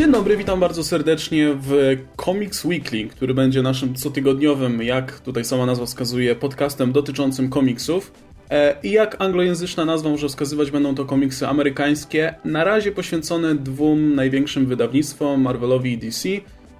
[0.00, 5.66] Dzień dobry, witam bardzo serdecznie w Comics Weekly, który będzie naszym cotygodniowym, jak tutaj sama
[5.66, 8.12] nazwa wskazuje, podcastem dotyczącym komiksów.
[8.50, 14.14] E, I jak anglojęzyczna nazwa może wskazywać, będą to komiksy amerykańskie, na razie poświęcone dwóm
[14.14, 16.28] największym wydawnictwom, Marvelowi i DC.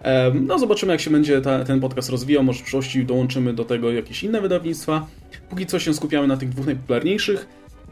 [0.03, 3.65] E, no zobaczymy jak się będzie ta, ten podcast rozwijał, może w przyszłości dołączymy do
[3.65, 5.07] tego jakieś inne wydawnictwa.
[5.51, 7.47] Póki co się skupiamy na tych dwóch najpopularniejszych.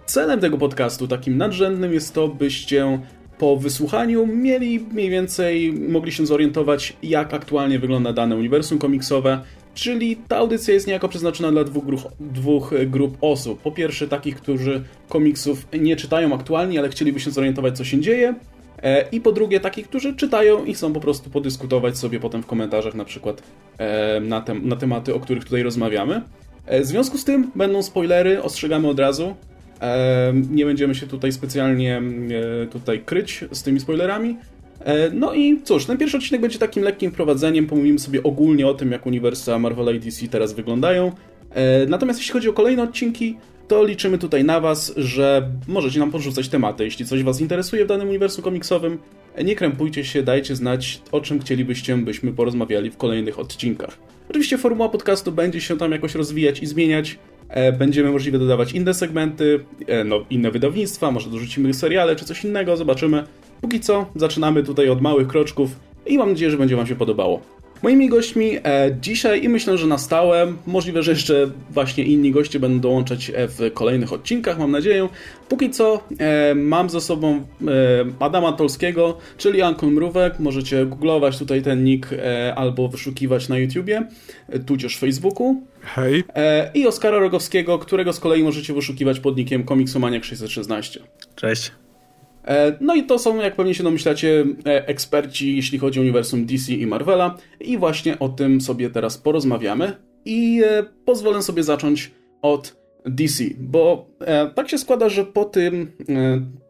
[0.07, 3.01] Celem tego podcastu, takim nadrzędnym, jest to, byście
[3.39, 9.41] po wysłuchaniu mieli mniej więcej, mogli się zorientować, jak aktualnie wygląda dane uniwersum komiksowe,
[9.75, 13.61] czyli ta audycja jest niejako przeznaczona dla dwóch grup, dwóch grup osób.
[13.61, 18.35] Po pierwsze takich, którzy komiksów nie czytają aktualnie, ale chcieliby się zorientować, co się dzieje,
[18.83, 22.47] e, i po drugie takich, którzy czytają i chcą po prostu podyskutować sobie potem w
[22.47, 23.43] komentarzach na przykład
[23.79, 26.23] e, na, tem na tematy, o których tutaj rozmawiamy.
[26.67, 29.35] E, w związku z tym będą spoilery, ostrzegamy od razu.
[30.51, 32.03] Nie będziemy się tutaj specjalnie
[32.71, 34.37] tutaj kryć z tymi spoilerami.
[34.85, 38.75] E, no i cóż, ten pierwszy odcinek będzie takim lekkim wprowadzeniem, pomówimy sobie ogólnie o
[38.75, 41.13] tym, jak uniwersa Marvel i DC teraz wyglądają.
[41.55, 43.37] E, natomiast jeśli chodzi o kolejne odcinki,
[43.69, 46.85] to liczymy tutaj na Was, że możecie nam podrzucać tematy.
[46.85, 48.99] Jeśli coś Was interesuje w danym uniwersum komiksowym,
[49.45, 53.99] nie krępujcie się, dajcie znać, o czym chcielibyście, byśmy porozmawiali w kolejnych odcinkach.
[54.31, 57.19] Oczywiście formuła podcastu będzie się tam jakoś rozwijać i zmieniać.
[57.49, 62.45] E, będziemy możliwe dodawać inne segmenty, e, no, inne wydawnictwa, może dorzucimy seriale czy coś
[62.45, 63.25] innego, zobaczymy.
[63.61, 65.71] Póki co zaczynamy tutaj od małych kroczków
[66.07, 67.41] i mam nadzieję, że będzie Wam się podobało.
[67.83, 72.61] Moimi gośćmi e, dzisiaj i myślę, że na stałe, możliwe, że jeszcze właśnie inni goście
[72.61, 75.09] będą dołączać e, w kolejnych odcinkach, mam nadzieję.
[75.49, 77.45] Póki co e, mam ze sobą e,
[78.21, 80.39] Adama Tolskiego, czyli Ankon Mrówek.
[80.39, 84.09] Możecie googlować tutaj ten nick e, albo wyszukiwać na YouTubie,
[84.49, 85.63] e, tudzież Facebooku.
[85.81, 86.25] Hej.
[86.75, 90.99] I Oskara Rogowskiego, którego z kolei możecie wyszukiwać pod nickiem Komiksomaniak616.
[91.37, 91.73] Cześć.
[92.45, 96.47] E, no i to są, jak pewnie się domyślacie, e, eksperci, jeśli chodzi o uniwersum
[96.47, 97.37] DC i Marvela.
[97.61, 99.97] I właśnie o tym sobie teraz porozmawiamy.
[100.25, 102.11] I e, pozwolę sobie zacząć
[102.43, 104.11] od DC, bo
[104.55, 105.93] tak się składa, że po tym,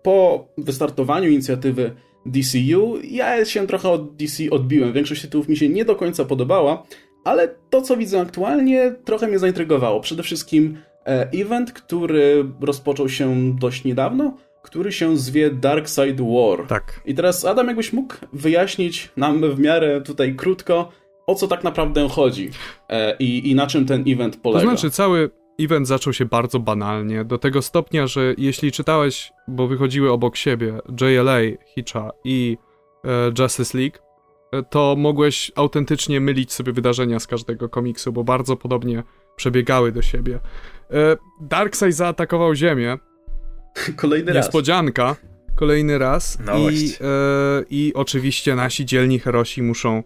[0.03, 1.91] po wystartowaniu inicjatywy
[2.27, 4.93] DCU, ja się trochę od DC odbiłem.
[4.93, 6.87] Większość tytułów mi się nie do końca podobała,
[7.25, 10.01] ale to, co widzę aktualnie, trochę mnie zaintrygowało.
[10.01, 10.79] Przede wszystkim
[11.43, 14.37] event, który rozpoczął się dość niedawno,
[14.71, 16.67] który się zwie Dark Side War.
[16.67, 17.01] Tak.
[17.07, 20.93] I teraz, Adam, jakbyś mógł wyjaśnić nam w miarę tutaj krótko,
[21.27, 22.51] o co tak naprawdę chodzi
[22.89, 24.65] e, i, i na czym ten event polega.
[24.65, 25.31] To znaczy, cały
[25.61, 30.79] event zaczął się bardzo banalnie, do tego stopnia, że jeśli czytałeś, bo wychodziły obok siebie
[31.01, 31.39] JLA,
[31.75, 32.59] Hitcha i
[33.05, 33.99] e, Justice League,
[34.53, 39.03] e, to mogłeś autentycznie mylić sobie wydarzenia z każdego komiksu, bo bardzo podobnie
[39.37, 40.39] przebiegały do siebie.
[40.91, 42.99] E, Darkseid zaatakował Ziemię,
[43.97, 44.45] Kolejny raz.
[44.47, 45.17] Niespodzianka.
[45.55, 46.39] Kolejny raz.
[46.47, 50.03] No I, e, I oczywiście nasi dzielni herosi muszą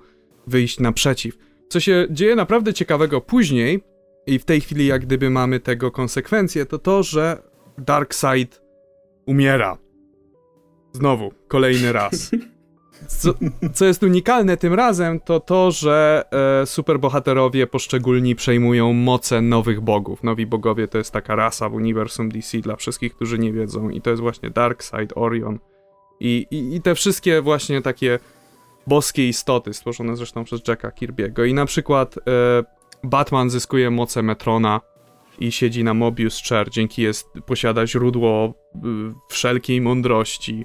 [0.46, 1.38] wyjść naprzeciw.
[1.68, 3.82] Co się dzieje naprawdę ciekawego później,
[4.26, 7.42] i w tej chwili jak gdyby mamy tego konsekwencje, to to, że
[7.78, 8.62] Darkseid
[9.26, 9.78] umiera.
[10.92, 12.30] Znowu, kolejny raz.
[13.08, 13.34] Co,
[13.74, 16.24] co, jest unikalne tym razem, to to, że
[16.62, 20.22] e, superbohaterowie poszczególni przejmują moce nowych bogów.
[20.22, 24.00] Nowi bogowie to jest taka rasa w uniwersum DC dla wszystkich, którzy nie wiedzą, i
[24.00, 25.58] to jest właśnie Darkseid, Orion.
[26.20, 28.18] I, i, i te wszystkie właśnie takie
[28.86, 31.48] boskie istoty, stworzone zresztą przez Jacka Kirby'ego.
[31.48, 32.20] I na przykład e,
[33.04, 34.80] Batman zyskuje moce Metrona
[35.38, 38.78] i siedzi na Mobius Chair, dzięki jest, posiada źródło y,
[39.28, 40.64] wszelkiej mądrości.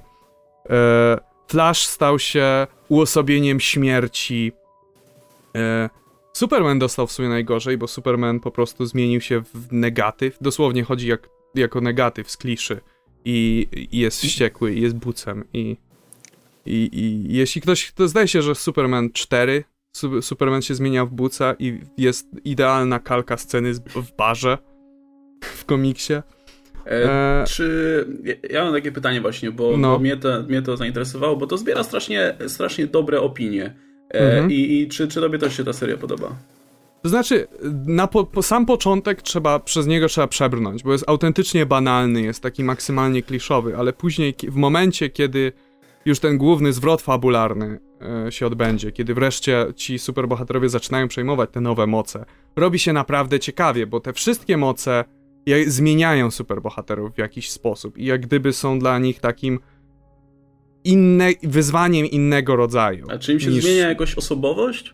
[0.70, 4.52] E, Flash stał się uosobieniem śmierci.
[5.56, 5.90] E,
[6.34, 10.38] Superman dostał w sumie najgorzej, bo Superman po prostu zmienił się w negatyw.
[10.42, 12.82] Dosłownie chodzi jak, jako negatyw z kliszy.
[13.26, 15.44] I, i jest wściekły, i jest bucem.
[15.54, 15.78] I,
[16.66, 17.92] i, I jeśli ktoś.
[17.92, 19.64] To zdaje się, że Superman 4.
[20.22, 24.58] Superman się zmienia w buca i jest idealna kalka sceny w barze
[25.42, 26.14] w komiksie.
[26.88, 28.06] E, czy.
[28.50, 29.94] Ja mam takie pytanie właśnie, bo, no.
[29.94, 33.76] bo mnie, to, mnie to zainteresowało, bo to zbiera strasznie, strasznie dobre opinie.
[34.14, 34.52] E, mhm.
[34.52, 36.36] I, I czy, czy tobie też się ta seria podoba?
[37.02, 37.48] To znaczy,
[37.86, 42.44] na po, po, sam początek trzeba, przez niego trzeba przebrnąć, bo jest autentycznie banalny, jest
[42.44, 45.52] taki maksymalnie kliszowy, ale później, w momencie, kiedy
[46.06, 47.80] już ten główny zwrot fabularny
[48.28, 52.26] e, się odbędzie, kiedy wreszcie ci superbohaterowie zaczynają przejmować te nowe moce,
[52.56, 55.06] robi się naprawdę ciekawie, bo te wszystkie moce
[55.68, 59.60] zmieniają superbohaterów w jakiś sposób i jak gdyby są dla nich takim
[60.84, 63.06] inne, wyzwaniem innego rodzaju.
[63.10, 63.64] A czy im się niż...
[63.64, 64.94] zmienia jakoś osobowość?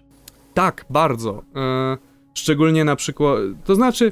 [0.53, 1.43] Tak, bardzo.
[1.55, 1.97] E,
[2.33, 4.11] szczególnie na przykład, to znaczy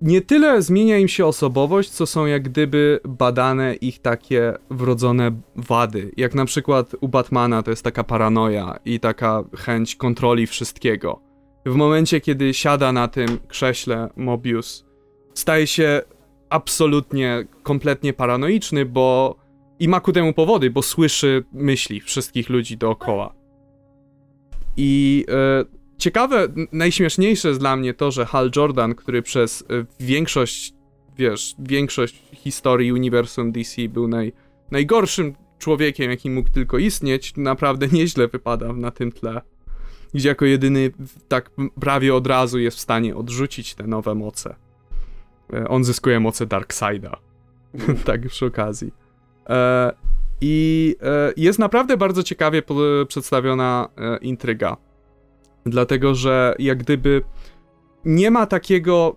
[0.00, 6.12] nie tyle zmienia im się osobowość, co są jak gdyby badane ich takie wrodzone wady.
[6.16, 11.20] Jak na przykład u Batmana to jest taka paranoja i taka chęć kontroli wszystkiego.
[11.66, 14.89] W momencie, kiedy siada na tym krześle Mobius,
[15.34, 16.02] staje się
[16.50, 19.36] absolutnie, kompletnie paranoiczny, bo
[19.78, 23.34] i ma ku temu powody, bo słyszy myśli wszystkich ludzi dookoła.
[24.76, 25.64] I e,
[25.98, 29.64] ciekawe, najśmieszniejsze jest dla mnie to, że Hal Jordan, który przez e,
[30.00, 30.74] większość,
[31.16, 34.32] wiesz, większość historii uniwersum DC był naj,
[34.70, 39.40] najgorszym człowiekiem, jaki mógł tylko istnieć, naprawdę nieźle wypada na tym tle.
[40.14, 40.90] Gdzie jako jedyny
[41.28, 41.50] tak
[41.80, 44.56] prawie od razu jest w stanie odrzucić te nowe moce.
[45.52, 47.16] E, on zyskuje moce Darkseida.
[48.04, 48.92] tak przy okazji.
[49.48, 49.92] E,
[50.40, 52.62] I e, jest naprawdę bardzo ciekawie
[53.08, 54.76] przedstawiona e, intryga.
[55.66, 57.22] Dlatego, że jak gdyby
[58.04, 59.16] nie ma takiego.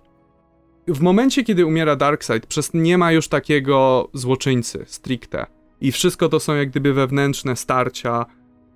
[0.88, 5.46] W momencie, kiedy umiera Darkseid, przez nie ma już takiego złoczyńcy stricte.
[5.82, 8.26] I wszystko to są jak gdyby wewnętrzne starcia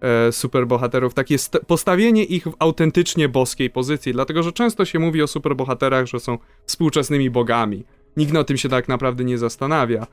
[0.01, 1.13] e, superbohaterów.
[1.13, 1.35] Takie
[1.67, 4.13] postawienie ich w autentycznie boskiej pozycji.
[4.13, 7.83] Dlatego, że często się mówi o superbohaterach, że są współczesnymi bogami.
[8.17, 10.07] Nikt o tym się tak naprawdę nie zastanawia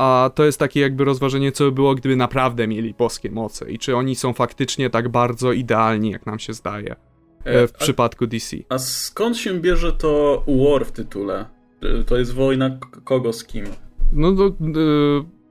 [0.00, 3.78] a to jest takie jakby rozważenie, co by było, gdyby naprawdę mieli boskie moce i
[3.78, 6.96] czy oni są faktycznie tak bardzo idealni, jak nam się zdaje
[7.44, 8.56] e, w a, przypadku DC.
[8.68, 11.46] A skąd się bierze to war w tytule?
[11.82, 13.64] E, to jest wojna kogo z kim?
[14.12, 14.52] No to y,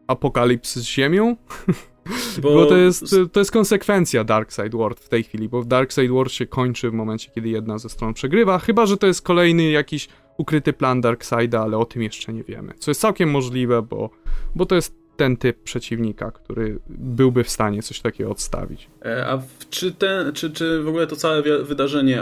[0.07, 1.35] apokalips z Ziemią?
[2.41, 2.53] Bo...
[2.53, 6.45] bo, to, jest, to jest konsekwencja Darkseid World w tej chwili, bo Darkseid World się
[6.45, 10.07] kończy w momencie, kiedy jedna ze stron przegrywa, chyba, że to jest kolejny jakiś
[10.37, 12.73] ukryty plan Darkseida, ale o tym jeszcze nie wiemy.
[12.79, 14.09] Co jest całkiem możliwe, bo,
[14.55, 18.87] bo to jest ten typ przeciwnika, który byłby w stanie coś takiego odstawić.
[19.05, 22.21] E, a czy, ten, czy, czy w ogóle to całe wydarzenie,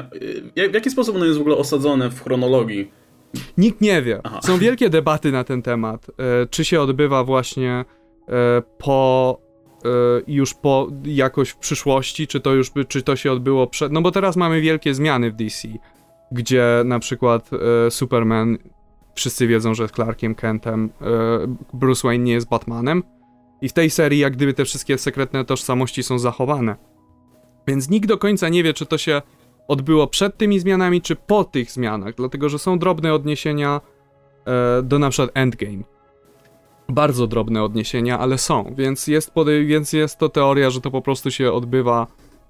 [0.56, 2.92] e, w jaki sposób ono jest w ogóle osadzone w chronologii?
[3.58, 4.22] Nikt nie wie.
[4.24, 4.40] Aha.
[4.44, 6.08] Są wielkie debaty na ten temat.
[6.10, 7.86] E, czy się odbywa właśnie
[8.78, 9.47] po
[10.28, 14.12] już po jakoś w przyszłości, czy to już czy to się odbyło przed, no bo
[14.12, 15.68] teraz mamy wielkie zmiany w DC
[16.32, 17.50] gdzie na przykład
[17.88, 18.58] e, Superman,
[19.16, 21.08] wszyscy wiedzą, że jest Clarkiem Kentem, e,
[21.74, 23.04] Bruce Wayne nie jest Batmanem.
[23.62, 26.76] I w tej serii, jak gdyby te wszystkie sekretne tożsamości są zachowane.
[27.68, 29.22] Więc nikt do końca nie wie, czy to się
[29.68, 33.82] odbyło przed tymi zmianami, czy po tych zmianach, dlatego że są drobne odniesienia
[34.46, 35.84] e, do na przykład Endgame.
[36.90, 39.32] Bardzo drobne odniesienia, ale są, więc jest,
[39.66, 42.08] więc jest to teoria, że to po prostu się odbywa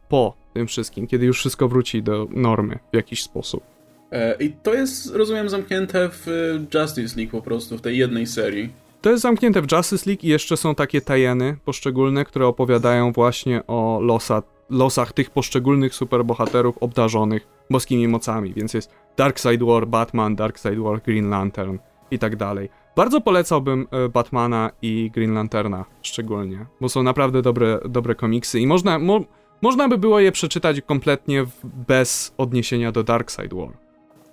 [0.10, 3.63] po tym wszystkim, kiedy już wszystko wróci do normy w jakiś sposób.
[4.12, 8.28] E, I to jest, rozumiem, zamknięte w e, Justice League po prostu, w tej jednej
[8.28, 8.69] serii.
[9.01, 13.68] To jest zamknięte w Justice League i jeszcze są takie tajeny poszczególne, które opowiadają właśnie
[13.68, 20.80] o losa, losach tych poszczególnych superbohaterów obdarzonych boskimi mocami, więc jest Darkseid War Batman, Darkseid
[20.80, 21.78] War Green Lantern
[22.12, 22.69] i tak dalej.
[22.98, 28.68] Bardzo polecałbym e, Batmana i Green Lanterna szczególnie, bo są naprawdę dobre, dobre komiksy i
[28.68, 29.26] można, mo
[29.62, 31.46] można by było je przeczytać kompletnie
[31.88, 33.70] bez odniesienia do Dark Side War.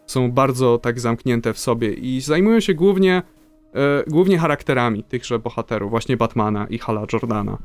[0.07, 3.23] Są bardzo tak zamknięte w sobie i zajmują się głównie,
[3.75, 7.59] e, głównie charakterami tychże bohaterów, właśnie Batmana i Hala Jordana.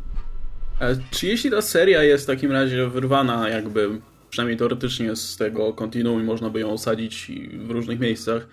[0.79, 3.89] A czy jeśli ta seria jest w takim razie wyrwana jakby,
[4.29, 8.47] przynajmniej teoretycznie z tego kontinuum można by ją osadzić w różnych miejscach,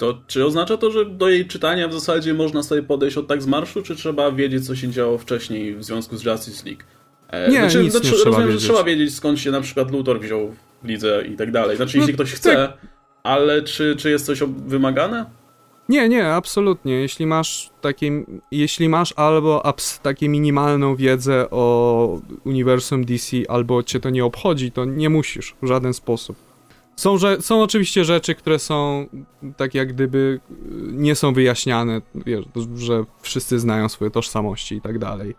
[0.00, 3.42] to czy oznacza to, że do jej czytania w zasadzie można sobie podejść od tak
[3.42, 6.82] z marszu, czy trzeba wiedzieć, co się działo wcześniej w związku z Justice League?
[7.28, 8.62] E, nie, znaczy, nic znaczy, nie trzeba rozumiem, wiedzieć.
[8.62, 11.76] że trzeba wiedzieć skąd się na przykład Luthor wziął w lidze i tak dalej.
[11.76, 12.78] Znaczy, no, jeśli ktoś chce, tak.
[13.22, 15.26] ale czy, czy jest coś wymagane?
[15.88, 16.92] Nie, nie, absolutnie.
[16.92, 24.00] Jeśli masz takie, jeśli masz albo abs, takie minimalną wiedzę o uniwersum DC, albo cię
[24.00, 26.49] to nie obchodzi, to nie musisz w żaden sposób.
[27.00, 29.06] Są, że, są oczywiście rzeczy, które są
[29.56, 30.40] tak jak gdyby
[30.92, 32.44] nie są wyjaśniane, wiesz,
[32.76, 35.34] że wszyscy znają swoje tożsamości i tak dalej.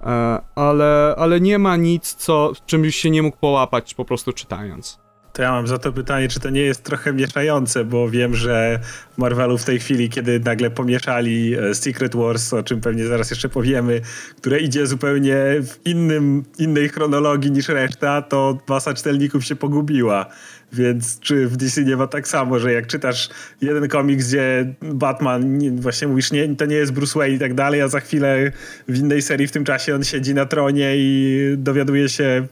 [0.00, 5.04] E, ale, ale nie ma nic, co, czymś się nie mógł połapać po prostu czytając.
[5.34, 8.80] To ja mam za to pytanie, czy to nie jest trochę mieszające, bo wiem, że
[9.16, 13.48] Marvelu w tej chwili, kiedy nagle pomieszali e, Secret Wars, o czym pewnie zaraz jeszcze
[13.48, 14.00] powiemy,
[14.36, 20.26] które idzie zupełnie w innym, innej chronologii niż reszta, to masa czytelników się pogubiła.
[20.74, 25.58] Więc czy w DC nie ma tak samo, że jak czytasz jeden komiks, gdzie Batman,
[25.80, 28.52] właśnie mówisz, nie, to nie jest Bruce Wayne i tak dalej, a za chwilę
[28.88, 32.46] w innej serii w tym czasie on siedzi na tronie i dowiaduje się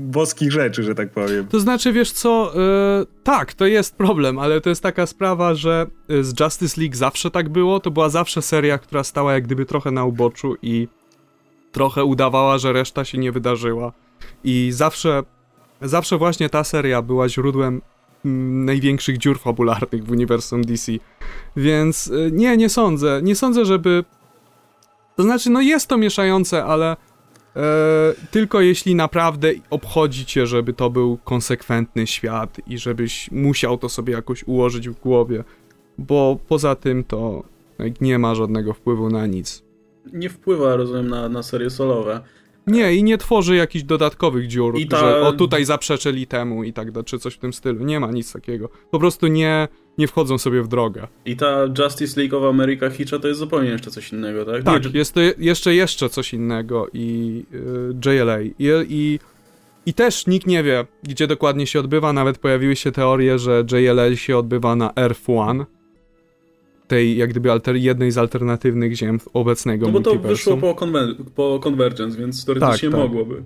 [0.00, 1.46] boskich rzeczy, że tak powiem.
[1.46, 2.52] To znaczy, wiesz co,
[2.98, 6.96] yy, tak, to jest problem, ale to jest taka sprawa, że e, z Justice League
[6.96, 10.88] zawsze tak było, to była zawsze seria, która stała jak gdyby trochę na uboczu i
[11.72, 13.92] trochę udawała, że reszta się nie wydarzyła.
[14.44, 15.22] I zawsze,
[15.82, 17.82] zawsze właśnie ta seria była źródłem
[18.24, 20.92] mm, największych dziur fabularnych w uniwersum DC.
[21.56, 23.20] Więc y, nie, nie sądzę.
[23.22, 24.04] Nie sądzę, żeby.
[25.16, 26.96] To znaczy, no jest to mieszające, ale
[27.56, 27.66] e,
[28.30, 34.12] tylko jeśli naprawdę obchodzi cię, żeby to był konsekwentny świat i żebyś musiał to sobie
[34.12, 35.44] jakoś ułożyć w głowie.
[35.98, 37.44] Bo poza tym to
[38.00, 39.62] nie ma żadnego wpływu na nic.
[40.12, 42.20] Nie wpływa, rozumiem, na, na serie solowe.
[42.66, 44.98] Nie, i nie tworzy jakichś dodatkowych dziur, ta...
[44.98, 47.84] że o tutaj zaprzeczyli temu i tak dalej, czy coś w tym stylu.
[47.84, 48.68] Nie ma nic takiego.
[48.90, 51.06] Po prostu nie, nie wchodzą sobie w drogę.
[51.24, 54.62] I ta Justice League of America Hitcha to jest zupełnie jeszcze coś innego, tak?
[54.62, 57.44] Tak, nie, jest to jeszcze jeszcze coś innego i
[58.06, 58.40] y, JLA.
[58.42, 58.54] I,
[58.88, 59.18] i,
[59.86, 62.12] I też nikt nie wie, gdzie dokładnie się odbywa.
[62.12, 65.64] Nawet pojawiły się teorie, że JLA się odbywa na Earth One
[66.90, 71.14] tej jak gdyby alter, jednej z alternatywnych ziem obecnego No bo to wyszło po, konver
[71.34, 73.08] po Convergence, więc teoretycznie tak, tak.
[73.08, 73.42] mogłoby.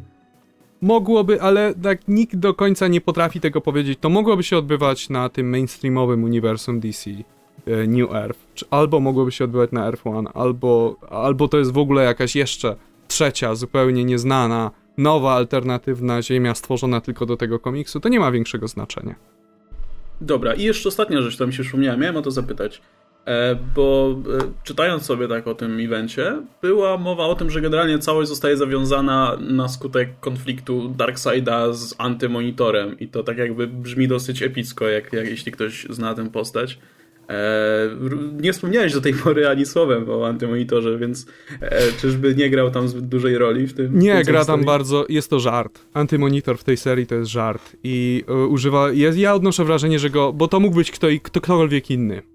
[0.81, 3.99] Mogłoby, ale tak nikt do końca nie potrafi tego powiedzieć.
[4.01, 8.41] To mogłoby się odbywać na tym mainstreamowym uniwersum DC e, New Earth.
[8.71, 12.77] Albo mogłoby się odbywać na Earth One, albo, albo to jest w ogóle jakaś jeszcze
[13.09, 18.01] trzecia, zupełnie nieznana, nowa, alternatywna ziemia stworzona tylko do tego komiksu.
[18.01, 19.15] To nie ma większego znaczenia.
[20.21, 22.81] Dobra, i jeszcze ostatnia rzecz, która mi się przypomniała, miałem o to zapytać.
[23.27, 27.99] E, bo e, czytając sobie tak o tym evencie, była mowa o tym, że generalnie
[27.99, 34.43] całość zostaje zawiązana na skutek konfliktu Darkseida z antymonitorem i to tak jakby brzmi dosyć
[34.43, 36.79] epicko, jak, jak jeśli ktoś zna tę postać.
[37.29, 37.91] E,
[38.41, 41.27] nie wspomniałeś do tej pory ani słowem o antymonitorze, więc
[42.01, 43.99] czyżby nie grał tam zbyt dużej roli w tym?
[43.99, 45.81] Nie, gra tam bardzo, jest to żart.
[45.95, 50.33] Antymonitor w tej serii to jest żart i używa, jest, ja odnoszę wrażenie, że go,
[50.33, 52.34] bo to mógł być kto, ktokolwiek inny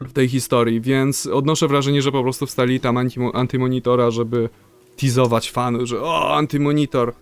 [0.00, 2.98] W tej historii, więc odnoszę wrażenie, że po prostu wstali tam
[3.34, 4.48] antymonitora, żeby
[4.96, 7.12] teasować fanów, że o, antymonitor.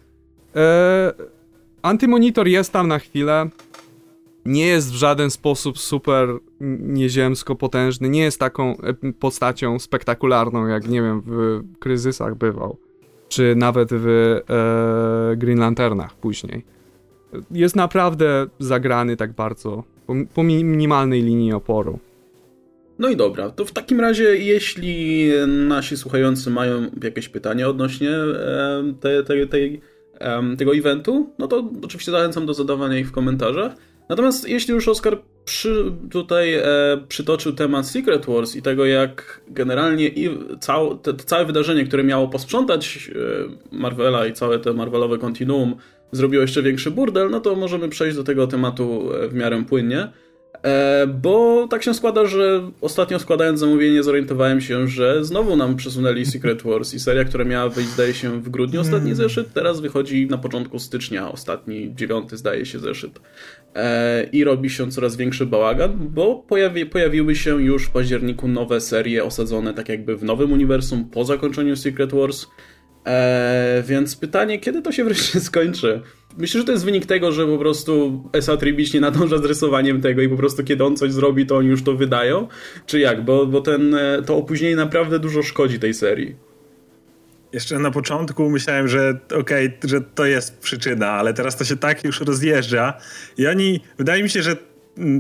[0.55, 1.13] Eee,
[1.83, 3.51] antymonitor jest tam na chwilę,
[4.47, 6.29] nie jest w żaden sposób super
[6.81, 8.77] nieziemsko potężny, nie jest taką
[9.21, 12.77] postacią spektakularną, jak nie wiem, w kryzysach bywał,
[13.29, 14.07] czy nawet w
[14.49, 16.65] e, Green Lanternach później.
[17.51, 21.99] Jest naprawdę zagrany tak bardzo, po, po minimalnej linii oporu.
[22.99, 28.11] No i dobra, to w takim razie, jeśli nasi słuchający mają jakieś pytania odnośnie
[29.01, 29.35] te, te,
[30.59, 33.73] tego eventu, no to oczywiście zachęcam do zadawania ich w komentarzach.
[34.09, 36.63] Natomiast jeśli już Oskar przy, tutaj e,
[37.09, 42.29] przytoczył temat Secret Wars i tego, jak generalnie i cał, te, całe wydarzenie, które miało
[42.29, 43.11] posprzątać
[43.73, 45.77] e, Marvela i całe te Marvelowe kontinuum
[46.13, 50.09] zrobiło jeszcze większy burdel, no to możemy przejść do tego tematu e, w miarę płynnie.
[50.67, 56.27] E, bo tak się składa, że ostatnio składając zamówienie zorientowałem się, że znowu nam przesunęli
[56.33, 59.17] Secret Wars i seria, która miała wyjść zdaje się w grudniu ostatni hmm.
[59.17, 63.21] zeszyt, teraz wychodzi na początku stycznia, ostatni, dziewiąty zdaje się zeszyt.
[63.75, 68.81] E, I robi się coraz większy bałagan, bo pojawi, pojawiły się już w październiku nowe
[68.81, 72.47] serie osadzone tak jakby w nowym uniwersum po zakończeniu Secret Wars.
[73.07, 76.03] Eee, więc pytanie, kiedy to się wreszcie skończy?
[76.39, 80.01] Myślę, że to jest wynik tego, że po prostu Esa Tribicz nie nadąża z rysowaniem
[80.01, 82.49] tego i po prostu kiedy on coś zrobi, to oni już to wydają?
[82.87, 83.25] Czy jak?
[83.25, 86.37] Bo, bo ten, e, to opóźnienie naprawdę dużo szkodzi tej serii.
[87.53, 91.77] Jeszcze na początku myślałem, że okej, okay, że to jest przyczyna, ale teraz to się
[91.77, 92.95] tak już rozjeżdża
[93.39, 94.57] i oni, wydaje mi się, że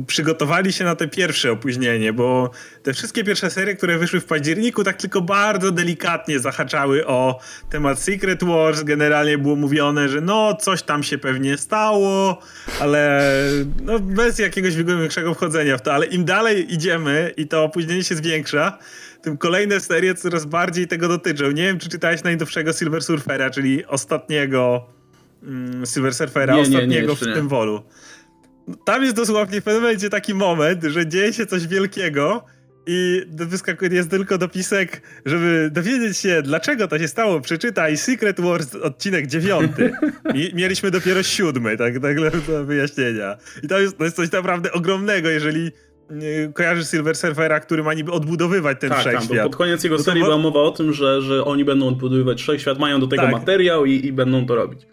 [0.07, 2.51] przygotowali się na te pierwsze opóźnienie, bo
[2.83, 7.41] te wszystkie pierwsze serie, które wyszły w październiku, tak tylko bardzo delikatnie zahaczały o
[7.71, 8.83] temat Secret Wars.
[8.83, 12.39] Generalnie było mówione, że no, coś tam się pewnie stało,
[12.81, 13.23] ale
[13.83, 15.95] no, bez jakiegoś większego wchodzenia w to.
[15.95, 18.79] Ale im dalej idziemy i to opóźnienie się zwiększa,
[19.23, 21.51] tym kolejne serie coraz bardziej tego dotyczą.
[21.51, 24.87] Nie wiem, czy czytałeś najnowszego Silver Surfera, czyli ostatniego
[25.43, 27.83] mm, Silver Surfera, nie, ostatniego nie, nie, w tym wolu
[28.85, 32.45] tam jest dosłownie w pewnym momencie taki moment, że dzieje się coś wielkiego
[32.87, 37.41] i wyskakuje jest tylko dopisek, żeby dowiedzieć się, dlaczego to się stało.
[37.41, 39.93] Przeczytaj Secret Wars odcinek dziewiąty.
[40.35, 43.37] I mieliśmy dopiero siódmy, tak, tak do wyjaśnienia.
[43.63, 45.71] I to jest, to jest coś naprawdę ogromnego, jeżeli
[46.55, 49.39] kojarzysz Silver Surfera, który ma niby odbudowywać ten tak, wszechświat.
[49.39, 52.43] Tak, pod koniec jego no serii była mowa o tym, że, że oni będą odbudowywać
[52.43, 53.33] wszechświat, mają do tego tak.
[53.33, 54.87] materiał i, i będą to robić.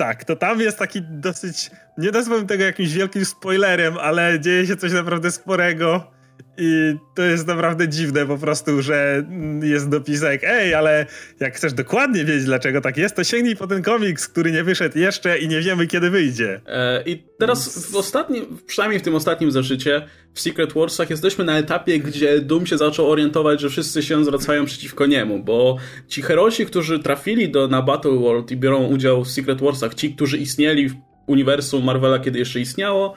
[0.00, 4.76] Tak, to tam jest taki dosyć, nie nazwałbym tego jakimś wielkim spoilerem, ale dzieje się
[4.76, 6.10] coś naprawdę sporego
[6.58, 9.26] i to jest naprawdę dziwne po prostu, że
[9.62, 11.06] jest dopisek, ej, ale
[11.40, 14.98] jak chcesz dokładnie wiedzieć, dlaczego tak jest, to sięgnij po ten komiks, który nie wyszedł
[14.98, 16.60] jeszcze i nie wiemy, kiedy wyjdzie.
[16.66, 21.58] E, I teraz w ostatnim, przynajmniej w tym ostatnim zeszycie, w Secret Warsach jesteśmy na
[21.58, 25.76] etapie, gdzie Doom się zaczął orientować, że wszyscy się zwracają przeciwko niemu, bo
[26.08, 30.14] ci herosi, którzy trafili do, na Battle World i biorą udział w Secret Warsach, ci,
[30.14, 30.94] którzy istnieli w
[31.26, 33.14] uniwersum Marvela, kiedy jeszcze istniało,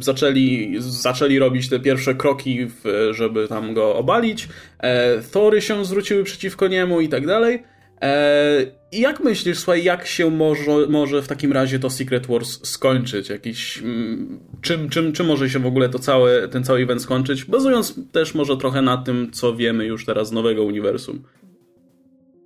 [0.00, 2.66] zaczęli, zaczęli robić te pierwsze kroki,
[3.10, 4.48] żeby tam go obalić.
[4.78, 7.62] E, Thory się zwróciły przeciwko niemu i tak dalej.
[8.02, 12.68] E, I jak myślisz, słuchaj, jak się może, może w takim razie to Secret Wars
[12.68, 13.28] skończyć?
[13.28, 17.44] Jakiś, mm, czym, czym, czym może się w ogóle to całe, ten cały event skończyć?
[17.44, 21.22] Bazując też może trochę na tym, co wiemy już teraz z nowego uniwersum.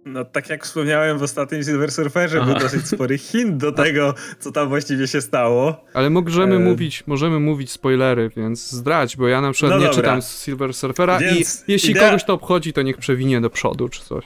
[0.05, 2.53] No tak jak wspomniałem w ostatnim Silver Surferze, Aha.
[2.53, 5.85] był dosyć spory hint do tego, co tam właściwie się stało.
[5.95, 6.59] Ale możemy e...
[6.59, 10.03] mówić, możemy mówić spoilery, więc zdrać, bo ja na przykład no nie dobra.
[10.03, 12.07] czytam Silver Surfera więc i jeśli idea...
[12.07, 14.25] kogoś to obchodzi, to niech przewinie do przodu czy coś.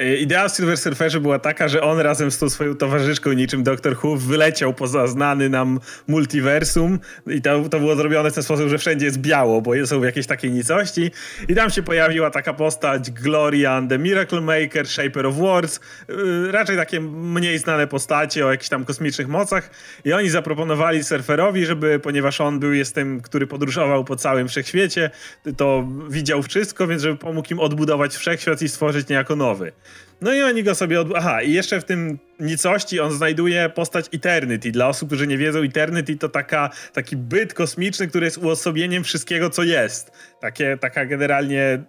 [0.00, 3.62] E, idea w Silver Surferze była taka, że on razem z tą swoją towarzyszką niczym
[3.62, 3.96] Dr.
[4.02, 8.78] Who wyleciał poza znany nam multiversum i to, to było zrobione w ten sposób, że
[8.78, 11.10] wszędzie jest biało, bo są jakieś takie nicości
[11.48, 16.76] i tam się pojawiła taka postać Glorian, The Miracle Maker, Shaper of Words, yy, raczej
[16.76, 19.70] takie mniej znane postacie o jakichś tam kosmicznych mocach
[20.04, 25.10] i oni zaproponowali surferowi, żeby, ponieważ on był jest tym, który podróżował po całym wszechświecie,
[25.56, 29.72] to widział wszystko, więc żeby pomógł im odbudować wszechświat i stworzyć niejako nowy.
[30.20, 31.08] No i oni go sobie od...
[31.16, 34.70] Aha, i jeszcze w tym nicości on znajduje postać Eternity.
[34.70, 39.50] Dla osób, którzy nie wiedzą, Eternity to taka, taki byt kosmiczny, który jest uosobieniem wszystkiego,
[39.50, 40.12] co jest.
[40.40, 41.82] Takie, taka generalnie e,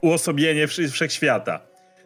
[0.00, 1.60] uosobienie wszechświata.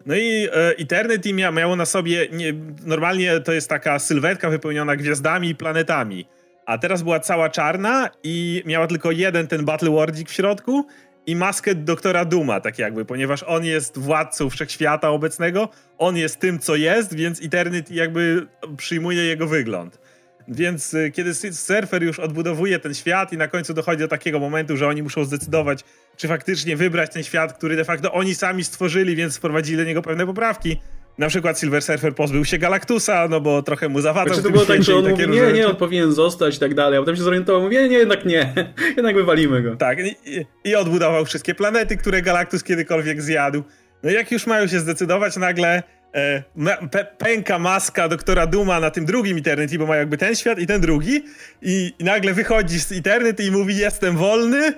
[0.07, 2.55] No i e, Eternity mia, miało na sobie, nie,
[2.85, 6.27] normalnie to jest taka sylwetka wypełniona gwiazdami i planetami.
[6.67, 10.87] A teraz była cała czarna i miała tylko jeden ten Battle Wardzik w środku
[11.27, 16.59] i maskę doktora Duma, tak jakby, ponieważ on jest władcą wszechświata obecnego, on jest tym,
[16.59, 19.99] co jest, więc Eternity jakby przyjmuje jego wygląd.
[20.49, 24.77] Więc y, kiedy surfer już odbudowuje ten świat i na końcu dochodzi do takiego momentu,
[24.77, 25.85] że oni muszą zdecydować,
[26.17, 30.03] czy faktycznie wybrać ten świat, który de facto oni sami stworzyli, więc wprowadzili do niego
[30.03, 30.77] pewne poprawki,
[31.19, 34.37] na przykład Silver Surfer pozbył się Galactusa, no bo trochę mu zawadzał.
[34.37, 36.99] Czy to było tak, że on mówi, nie, nie, on powinien zostać i tak dalej,
[36.99, 38.55] a potem się zorientował, mówi, nie, nie, jednak nie,
[38.97, 39.77] jednak wywalimy go.
[39.77, 40.17] Tak, i,
[40.65, 43.63] i odbudował wszystkie planety, które Galactus kiedykolwiek zjadł.
[44.03, 45.83] No i jak już mają się zdecydować, nagle
[46.15, 46.43] e,
[46.91, 50.67] pe, pęka maska doktora Duma na tym drugim Eternity, bo ma jakby ten świat i
[50.67, 51.25] ten drugi
[51.63, 54.75] i, i nagle wychodzi z Eternity i mówi, jestem wolny.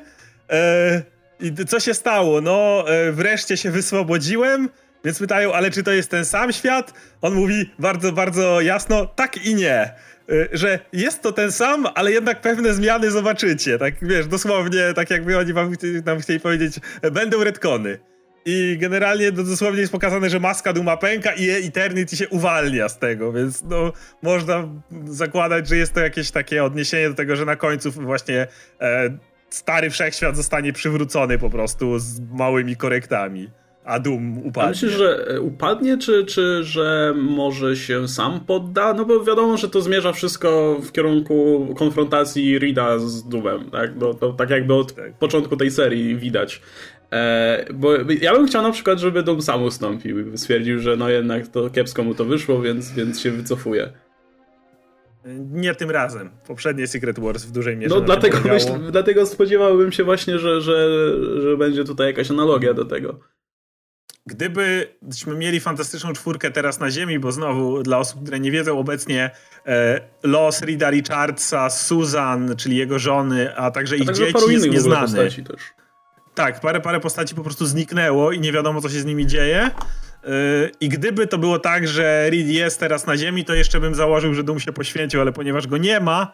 [0.51, 1.03] E,
[1.41, 2.41] I co się stało?
[2.41, 4.69] No, e, wreszcie się wyswobodziłem,
[5.05, 6.93] więc pytają, ale czy to jest ten sam świat?
[7.21, 9.93] On mówi bardzo, bardzo jasno, tak i nie.
[10.31, 13.79] Y, że jest to ten sam, ale jednak pewne zmiany zobaczycie.
[13.79, 15.73] Tak wiesz, dosłownie, tak jakby oni wam
[16.07, 16.75] nam chcieli powiedzieć,
[17.13, 17.99] będą retcony.
[18.47, 22.99] I generalnie no, dosłownie jest pokazane, że maska Duma pęka i Eternity się uwalnia z
[22.99, 24.69] tego, więc no, można
[25.05, 28.47] zakładać, że jest to jakieś takie odniesienie do tego, że na końcu właśnie
[28.81, 29.19] e,
[29.51, 33.51] stary wszechświat zostanie przywrócony po prostu z małymi korektami
[33.85, 34.63] a Doom upadnie.
[34.63, 38.95] A myślisz, że e, upadnie, czy, czy że może się sam podda?
[38.95, 43.91] No bo wiadomo, że to zmierza wszystko w kierunku konfrontacji Rida z Doomem, tak?
[43.97, 45.19] No, to tak jakby od tak.
[45.19, 46.63] początku tej serii widać.
[47.13, 51.09] E, bo ja bym chciał na przykład, żeby Doom sam ustąpił i stwierdził, że no
[51.09, 53.93] jednak to kiepsko mu to wyszło, więc, więc się wycofuje.
[55.53, 56.31] Nie tym razem.
[56.47, 57.95] Poprzednie Secret Wars w dużej mierze.
[57.95, 60.89] No dlatego, myśl, dlatego spodziewałbym się właśnie, że, że,
[61.41, 63.34] że będzie tutaj jakaś analogia do tego.
[64.27, 69.31] Gdybyśmy mieli fantastyczną czwórkę teraz na Ziemi, bo znowu dla osób, które nie wiedzą obecnie,
[69.67, 75.31] e, los Rida Richardsa, Susan, czyli jego żony, a także a ich dzieci jest nieznany.
[76.35, 79.61] Tak, parę, parę postaci po prostu zniknęło i nie wiadomo, co się z nimi dzieje.
[79.61, 79.71] E,
[80.81, 84.35] I gdyby to było tak, że Reed jest teraz na Ziemi, to jeszcze bym założył,
[84.35, 86.33] że Doom się poświęcił, ale ponieważ go nie ma,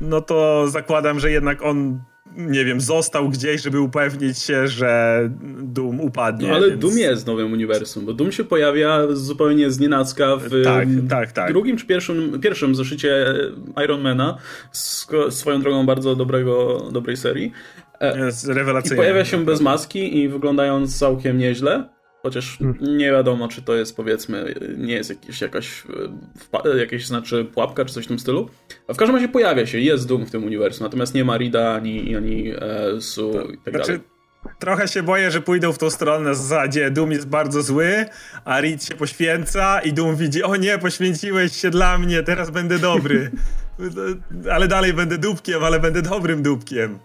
[0.00, 2.02] no to zakładam, że jednak on
[2.36, 5.20] nie wiem, został gdzieś, żeby upewnić się, że
[5.62, 6.48] Doom upadnie.
[6.48, 6.80] No, ale więc...
[6.80, 11.48] Doom jest nowym uniwersum, bo Doom się pojawia zupełnie z nienacka w tak, tak, tak.
[11.52, 13.26] drugim czy pierwszym, pierwszym zeszycie
[13.84, 14.38] Ironmana,
[15.30, 17.52] swoją drogą bardzo dobrego, dobrej serii.
[18.00, 18.96] E, jest rewelacyjny.
[18.96, 21.88] I pojawia się bez maski i wyglądając całkiem nieźle.
[22.22, 22.96] Chociaż hmm.
[22.98, 25.84] nie wiadomo, czy to jest powiedzmy, nie jest jakieś, jakaś,
[26.78, 28.48] jakieś znaczy pułapka, czy coś w tym stylu.
[28.88, 31.74] A w każdym razie pojawia się, jest Doom w tym uniwersum, natomiast nie ma Rida,
[31.74, 33.50] ani, ani e, Su tak.
[33.50, 34.00] i tak znaczy, dalej.
[34.58, 38.06] Trochę się boję, że pójdą w tą stronę na zasadzie Doom jest bardzo zły,
[38.44, 42.78] a Reed się poświęca i Doom widzi, o nie, poświęciłeś się dla mnie, teraz będę
[42.78, 43.30] dobry.
[44.54, 46.98] ale dalej będę dupkiem, ale będę dobrym dupkiem.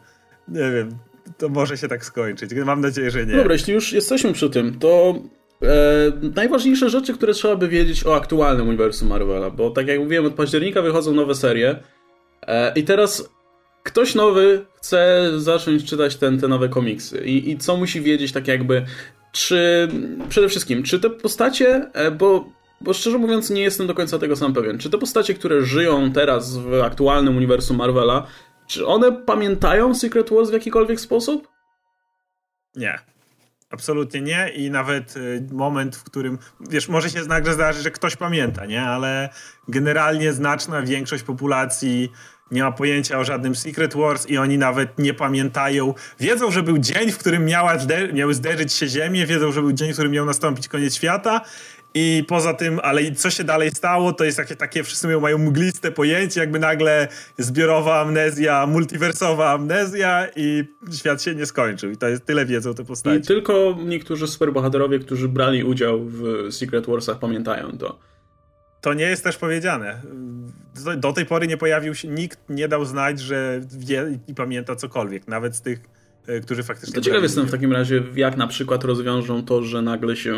[0.47, 0.89] Nie wiem
[1.37, 2.51] to może się tak skończyć.
[2.65, 3.35] Mam nadzieję, że nie.
[3.35, 5.15] Dobra, jeśli już jesteśmy przy tym, to
[5.61, 5.67] e,
[6.35, 10.33] najważniejsze rzeczy, które trzeba by wiedzieć o aktualnym uniwersum Marvela, bo tak jak mówiłem, od
[10.33, 11.75] października wychodzą nowe serie
[12.41, 13.29] e, i teraz
[13.83, 18.47] ktoś nowy chce zacząć czytać ten, te nowe komiksy I, i co musi wiedzieć tak
[18.47, 18.85] jakby,
[19.31, 19.87] czy
[20.29, 24.35] przede wszystkim, czy te postacie, e, bo bo szczerze mówiąc nie jestem do końca tego
[24.35, 24.77] sam pewien.
[24.77, 28.27] Czy te postacie, które żyją teraz w aktualnym uniwersum Marvela,
[28.67, 31.47] czy one pamiętają Secret Wars w jakikolwiek sposób?
[32.75, 32.99] Nie.
[33.69, 38.15] Absolutnie nie i nawet y, moment, w którym, wiesz, może się nagle zdarzyć, że ktoś
[38.15, 38.81] pamięta, nie?
[38.81, 39.29] Ale
[39.67, 42.11] generalnie znaczna większość populacji
[42.51, 45.93] nie ma pojęcia o żadnym Secret Wars i oni nawet nie pamiętają.
[46.19, 47.77] Wiedzą, że był dzień, w którym miała
[48.13, 51.41] miały zderzyć się Ziemię, wiedzą, że był dzień, w którym miał nastąpić koniec świata
[51.97, 55.91] i poza tym, ale co się dalej stało, to jest takie, takie wszyscy mają mgliste
[55.91, 60.63] pojęcie, jakby nagle zbiorowa amnezja, multiwersowa amnezja i
[60.97, 61.91] świat się nie skończył.
[61.91, 63.17] I to jest tyle wiedzą te postaci.
[63.17, 67.99] I tylko niektórzy superbohaterowie, którzy brali udział w Secret Warsach pamiętają to.
[68.81, 70.01] To nie jest też powiedziane.
[70.97, 75.27] Do tej pory nie pojawił się, nikt nie dał znać, że wie i pamięta cokolwiek,
[75.27, 75.79] nawet z tych
[76.43, 76.95] którzy faktycznie...
[76.95, 80.35] To ciekaw jestem w takim razie, jak na przykład rozwiążą to, że nagle się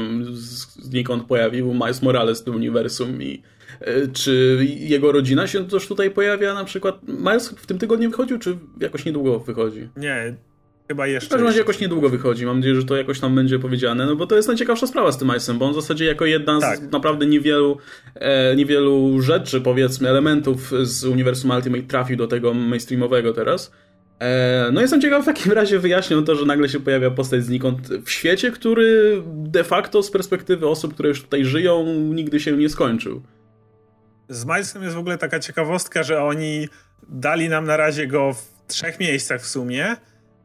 [0.82, 3.41] znikąd pojawił Miles Morales w uniwersum i
[3.82, 7.00] e, czy jego rodzina się też tutaj pojawia na przykład?
[7.08, 9.89] Miles w tym tygodniu wychodził, czy jakoś niedługo wychodzi?
[9.97, 10.36] Nie,
[10.88, 11.28] chyba jeszcze.
[11.28, 12.45] W każdym razie jakoś niedługo wychodzi.
[12.45, 15.17] Mam nadzieję, że to jakoś tam będzie powiedziane, no bo to jest najciekawsza sprawa z
[15.17, 16.80] tym Milesem, bo on w zasadzie jako jedna tak.
[16.80, 17.78] z naprawdę niewielu,
[18.15, 23.71] e, niewielu rzeczy, powiedzmy, elementów z uniwersum Ultimate trafił do tego mainstreamowego teraz.
[24.19, 27.88] E, no jestem ciekaw w takim razie wyjaśnią to, że nagle się pojawia postać znikąd
[27.88, 32.69] w świecie, który de facto z perspektywy osób, które już tutaj żyją, nigdy się nie
[32.69, 33.21] skończył.
[34.30, 36.67] Z Milesem jest w ogóle taka ciekawostka, że oni
[37.10, 39.95] dali nam na razie go w trzech miejscach w sumie,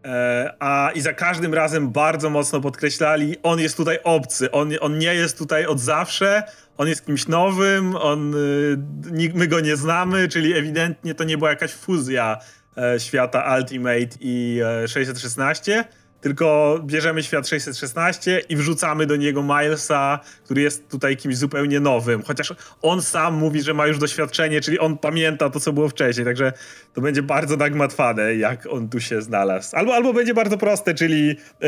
[0.05, 4.99] e, a i za każdym razem bardzo mocno podkreślali, on jest tutaj obcy, on, on
[4.99, 6.43] nie jest tutaj od zawsze,
[6.79, 11.51] on jest kimś nowym, on, y, my go nie znamy, czyli ewidentnie to nie była
[11.51, 12.39] jakaś fuzja
[12.77, 15.85] E, świata Ultimate i 616, e,
[16.21, 22.23] tylko bierzemy świat 616 i wrzucamy do niego Milesa, który jest tutaj kimś zupełnie nowym.
[22.23, 26.27] Chociaż on sam mówi, że ma już doświadczenie, czyli on pamięta to, co było wcześniej.
[26.27, 26.53] Także
[26.95, 29.77] to będzie bardzo nagmatwane, jak on tu się znalazł.
[29.77, 31.67] Albo, albo będzie bardzo proste, czyli y,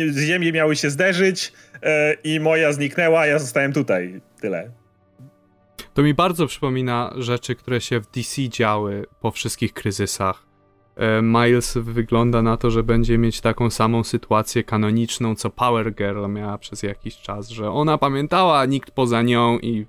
[0.00, 1.52] y, ziemie miały się zderzyć
[2.24, 4.20] i moja zniknęła, a ja zostałem tutaj.
[4.40, 4.81] Tyle.
[5.94, 10.46] To mi bardzo przypomina rzeczy, które się w DC działy po wszystkich kryzysach.
[10.96, 16.28] E, Miles wygląda na to, że będzie mieć taką samą sytuację kanoniczną, co Power Girl
[16.28, 19.86] miała przez jakiś czas, że ona pamiętała, nikt poza nią i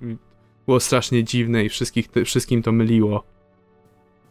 [0.65, 3.23] było strasznie dziwne i wszystkich, wszystkim to myliło.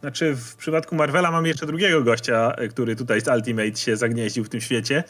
[0.01, 4.49] Znaczy, w przypadku Marvela mamy jeszcze drugiego gościa, który tutaj z Ultimate się zagnieździł w
[4.49, 5.03] tym świecie.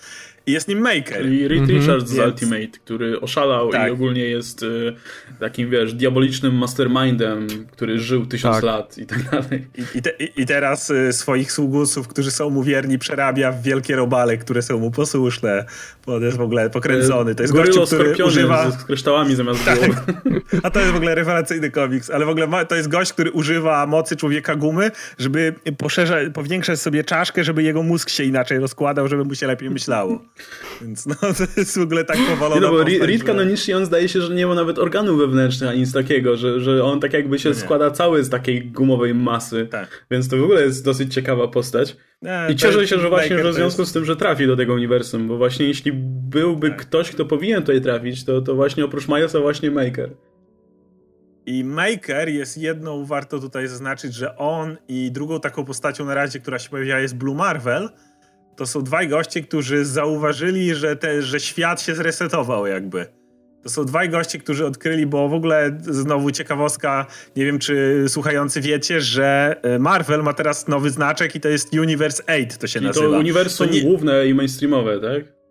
[0.45, 1.17] I jest nim Maker.
[1.17, 1.79] Czyli Reed mhm.
[1.79, 3.87] Richards z Ultimate, który oszalał tak.
[3.87, 4.95] i ogólnie jest y,
[5.39, 8.63] takim, wiesz, diabolicznym mastermindem, który żył tysiąc tak.
[8.63, 9.67] lat i tak dalej.
[9.77, 13.95] I, i, te, i teraz y, swoich sługusów, którzy są mu wierni, przerabia w wielkie
[13.95, 15.65] robale, które są mu posłuszne.
[16.05, 17.35] Bo on jest w ogóle pokręcony.
[17.35, 18.71] To jest gościu, który używa...
[18.71, 19.79] z kryształami zamiast tak.
[19.79, 19.95] głowy.
[20.63, 23.31] A to jest w ogóle rewelacyjny komiks, ale w ogóle ma, to jest gość, który
[23.31, 29.07] używa mocy człowieka gumy, żeby poszerzać, powiększać sobie czaszkę, żeby jego mózg się inaczej rozkładał,
[29.07, 30.32] żeby mu się lepiej myślało.
[30.81, 32.61] Więc no, to jest w ogóle tak powalone.
[32.61, 33.25] No bo Reed że...
[33.25, 36.83] kanonicznie on zdaje się, że nie ma nawet organów wewnętrznych ani nic takiego, że, że
[36.83, 39.67] on tak jakby się no składa cały z takiej gumowej masy.
[39.71, 40.05] Tak.
[40.11, 41.97] Więc to w ogóle jest dosyć ciekawa postać.
[42.21, 43.91] Nie, I cieszę się, że właśnie że w związku jest...
[43.91, 45.91] z tym, że trafi do tego uniwersum, bo właśnie jeśli
[46.29, 46.81] byłby tak.
[46.81, 50.09] ktoś, kto powinien tutaj trafić, to, to właśnie oprócz Milesa właśnie Maker.
[51.45, 56.39] I Maker jest jedną, warto tutaj zaznaczyć, że on i drugą taką postacią na razie,
[56.39, 57.89] która się pojawiła jest Blue Marvel,
[58.55, 63.05] to są dwaj goście, którzy zauważyli, że, te, że świat się zresetował jakby.
[63.63, 68.61] To są dwaj goście, którzy odkryli, bo w ogóle znowu ciekawostka, nie wiem czy słuchający
[68.61, 72.79] wiecie, że e, Marvel ma teraz nowy znaczek i to jest Universe 8 to się
[72.79, 73.05] I nazywa.
[73.05, 73.81] to uniwersum to nie...
[73.81, 75.42] główne i mainstreamowe, tak?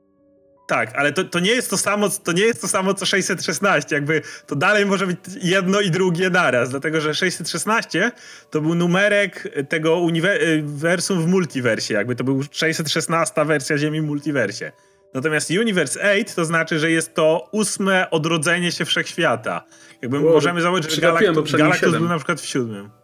[0.67, 3.95] Tak, ale to, to, nie jest to, samo, to nie jest to samo co 616,
[3.95, 8.13] jakby to dalej może być jedno i drugie naraz, dlatego że 616
[8.51, 14.73] to był numerek tego uniwersum w multiversie, jakby to był 616 wersja Ziemi w multiversie.
[15.15, 19.65] Natomiast Universe 8 to znaczy, że jest to ósme odrodzenie się wszechświata.
[20.03, 23.02] Jakby możemy założyć, że Galactus, Galactus był na przykład w siódmym.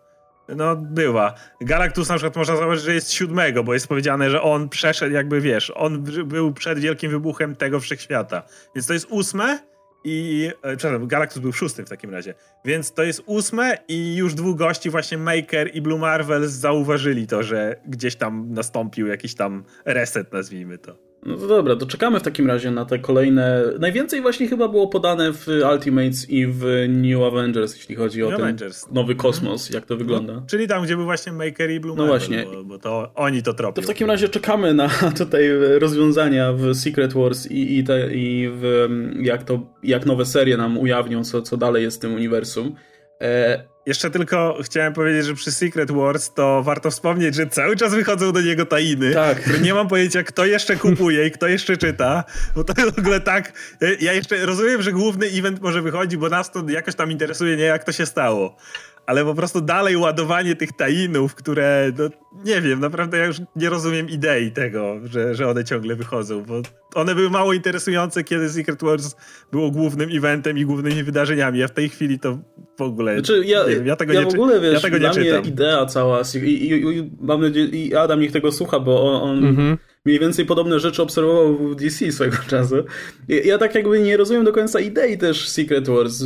[0.57, 1.35] No, była.
[1.61, 5.41] Galactus na przykład można założyć, że jest siódmego, bo jest powiedziane, że on przeszedł, jakby
[5.41, 8.43] wiesz, on był przed wielkim wybuchem tego wszechświata.
[8.75, 9.59] Więc to jest ósme
[10.05, 10.51] i...
[10.63, 12.35] E, przepraszam, Galactus był szóstym w takim razie.
[12.65, 17.43] Więc to jest ósme i już dwóch gości, właśnie Maker i Blue Marvel zauważyli to,
[17.43, 21.08] że gdzieś tam nastąpił jakiś tam reset, nazwijmy to.
[21.27, 23.63] No to dobra, to czekamy w takim razie na te kolejne.
[23.79, 28.37] Najwięcej właśnie chyba było podane w Ultimates i w New Avengers, jeśli chodzi o New
[28.37, 28.91] ten Avengers.
[28.93, 30.33] nowy kosmos, jak to wygląda.
[30.33, 32.45] No, czyli tam, gdzie był właśnie Maker i Blue No Marvel, właśnie.
[32.53, 33.75] Bo, bo, to oni to tropią.
[33.75, 38.51] To w takim razie czekamy na tutaj rozwiązania w Secret Wars i, i, te, i
[38.53, 38.89] w,
[39.21, 42.75] jak, to, jak nowe serie nam ujawnią, co, co dalej jest w tym uniwersum.
[43.21, 47.95] E, jeszcze tylko chciałem powiedzieć, że przy Secret Wars to warto wspomnieć, że cały czas
[47.95, 49.41] wychodzą do niego tainy, tak.
[49.41, 52.25] które nie mam pojęcia, kto jeszcze kupuje i kto jeszcze czyta,
[52.55, 53.53] bo to w ogóle tak...
[54.01, 57.65] Ja jeszcze rozumiem, że główny event może wychodzi, bo nas to jakoś tam interesuje, nie
[57.65, 58.57] jak to się stało
[59.09, 62.09] ale po prostu dalej ładowanie tych tainów, które, no,
[62.45, 66.63] nie wiem, naprawdę ja już nie rozumiem idei tego, że, że one ciągle wychodzą, bo
[66.95, 69.17] one były mało interesujące, kiedy Secret Wars
[69.53, 72.39] było głównym eventem i głównymi wydarzeniami, a w tej chwili to
[72.79, 74.99] w ogóle, znaczy, ja, nie wiem, ja tego ja nie, w ogóle, wiesz, ja tego
[74.99, 75.45] nie czytam.
[75.45, 79.45] idea cała, i, i, i, mam nadzieję, i Adam niech tego słucha, bo on, on
[79.45, 82.77] mhm mniej więcej podobne rzeczy obserwował w DC swego czasu.
[83.29, 86.23] Ja, tak jakby nie rozumiem do końca idei też Secret Wars,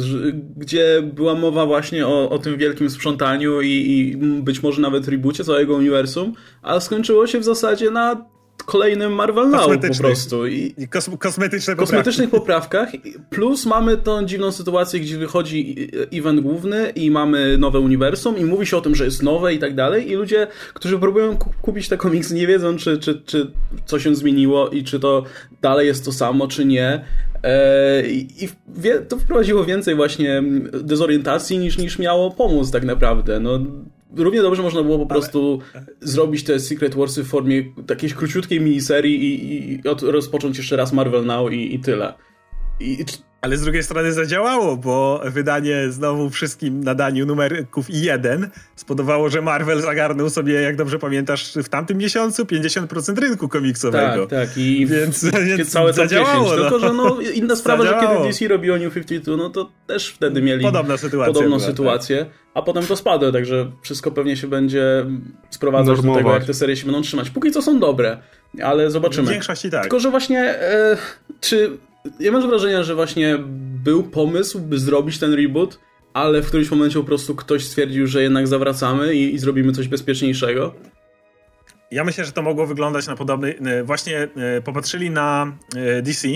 [0.56, 5.44] gdzie była mowa właśnie o, o tym wielkim sprzątaniu i, i być może nawet reboocie
[5.44, 6.32] całego uniwersum,
[6.62, 8.31] a skończyło się w zasadzie na
[8.64, 10.46] kolejnym Marvel Now po prostu.
[10.46, 12.88] I, I kos kosmetyczne kosmetycznych poprawkach.
[13.30, 18.66] Plus mamy tą dziwną sytuację, gdzie wychodzi event główny i mamy nowe uniwersum i mówi
[18.66, 21.96] się o tym, że jest nowe i tak dalej i ludzie, którzy próbują kupić te
[21.96, 23.52] komiksy nie wiedzą, czy, czy, czy
[23.84, 25.24] co się zmieniło i czy to
[25.62, 27.04] dalej jest to samo, czy nie.
[27.42, 28.48] E, I
[29.08, 30.42] to wprowadziło więcej właśnie
[30.82, 33.40] dezorientacji niż, niż miało pomóc tak naprawdę.
[33.40, 33.58] No,
[34.16, 35.86] równie dobrze można było po prostu Ale...
[36.00, 40.92] zrobić te Secret Warsy w formie takiej króciutkiej miniserii i, i, i rozpocząć jeszcze raz
[40.92, 42.14] Marvel Now i, i tyle.
[42.80, 43.04] I,
[43.42, 49.42] ale z drugiej strony zadziałało, bo wydanie znowu wszystkim nadaniu numerków i jeden spowodowało, że
[49.42, 54.26] Marvel zagarnął sobie, jak dobrze pamiętasz, w tamtym miesiącu 50% rynku komiksowego.
[54.26, 54.58] Tak, tak.
[54.58, 56.44] I więc, więc całe zadziałało.
[56.44, 56.58] 10.
[56.58, 56.70] No.
[56.70, 58.10] Tylko, że no, inna sprawa, zadziałało.
[58.10, 61.68] że kiedy DC robiło New 52, no to też wtedy mieli Podobna sytuacja podobną była,
[61.68, 62.18] sytuację.
[62.18, 62.28] Tak.
[62.54, 65.06] A potem to spadło, także wszystko pewnie się będzie
[65.50, 66.22] sprowadzać Normować.
[66.22, 67.30] do tego, jak te serie się będą trzymać.
[67.30, 68.18] Póki co są dobre,
[68.62, 69.28] ale zobaczymy.
[69.28, 69.82] W większości tak.
[69.82, 70.96] Tylko, że właśnie e,
[71.40, 71.78] czy
[72.20, 73.38] ja mam wrażenie, że właśnie
[73.84, 75.78] był pomysł, by zrobić ten reboot,
[76.14, 79.88] ale w którymś momencie po prostu ktoś stwierdził, że jednak zawracamy i, i zrobimy coś
[79.88, 80.74] bezpieczniejszego.
[81.90, 83.58] Ja myślę, że to mogło wyglądać na podobny.
[83.58, 86.28] E, właśnie e, popatrzyli na e, DC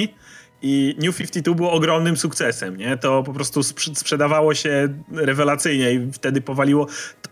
[0.63, 2.97] i New 52 było ogromnym sukcesem, nie?
[2.97, 3.63] To po prostu
[3.95, 6.87] sprzedawało się rewelacyjnie i wtedy powaliło.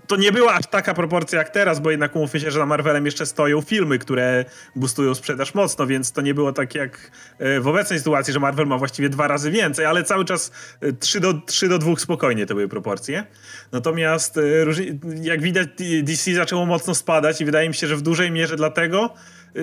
[0.06, 3.06] To nie była aż taka proporcja jak teraz, bo jednak umówmy się, że na Marvelem
[3.06, 4.44] jeszcze stoją filmy, które
[4.76, 8.66] boostują sprzedaż mocno, więc to nie było tak jak e, w obecnej sytuacji, że Marvel
[8.66, 10.52] ma właściwie dwa razy więcej, ale cały czas
[11.00, 13.24] 3 e, do, 3 do 2 spokojnie to były proporcje.
[13.72, 14.42] Natomiast e,
[15.22, 15.68] jak widać
[16.02, 19.14] DC zaczęło mocno spadać i wydaje mi się, że w dużej mierze dlatego,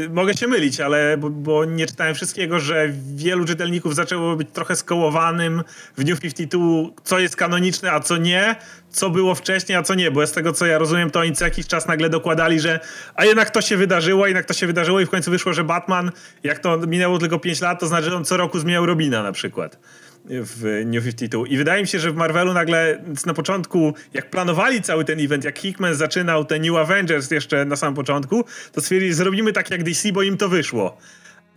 [0.09, 4.75] mogę się mylić, ale bo, bo, nie czytałem wszystkiego, że wielu czytelników zaczęło być trochę
[4.75, 5.63] skołowanym
[5.97, 6.65] w New 52,
[7.03, 8.55] co jest kanoniczne, a co nie,
[8.89, 11.45] co było wcześniej, a co nie, bo z tego co ja rozumiem, to oni co
[11.45, 12.79] jakiś czas nagle dokładali, że
[13.15, 16.11] a jednak to się wydarzyło, jednak to się wydarzyło i w końcu wyszło, że Batman,
[16.43, 19.31] jak to minęło tylko 5 lat, to znaczy, że on co roku zmieniał Robina na
[19.31, 19.77] przykład
[20.25, 21.47] w New 52.
[21.47, 25.43] I wydaje mi się, że w Marvelu nagle na początku, jak planowali cały ten event,
[25.43, 29.83] jak Hickman zaczynał te New Avengers jeszcze na samym początku, to stwierdzili, zrobimy tak jak
[29.83, 30.97] DC, bo im to wyszło.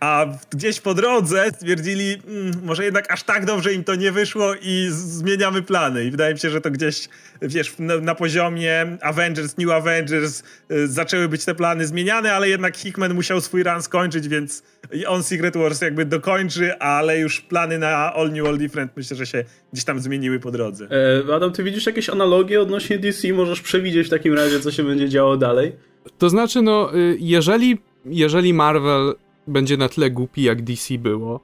[0.01, 4.55] A gdzieś po drodze stwierdzili, mm, może jednak aż tak dobrze im to nie wyszło
[4.63, 6.05] i zmieniamy plany.
[6.05, 7.09] I wydaje mi się, że to gdzieś,
[7.43, 12.77] wiesz, na, na poziomie Avengers, New Avengers y, zaczęły być te plany zmieniane, ale jednak
[12.77, 14.63] Hickman musiał swój run skończyć, więc
[15.07, 19.27] on Secret Wars jakby dokończy, ale już plany na All New, All Different myślę, że
[19.27, 20.89] się gdzieś tam zmieniły po drodze.
[21.29, 23.33] E, Adam, ty widzisz jakieś analogie odnośnie DC?
[23.33, 25.73] Możesz przewidzieć w takim razie, co się będzie działo dalej?
[26.19, 29.15] To znaczy, no, y, jeżeli, jeżeli Marvel
[29.47, 31.41] będzie na tyle głupi, jak DC było,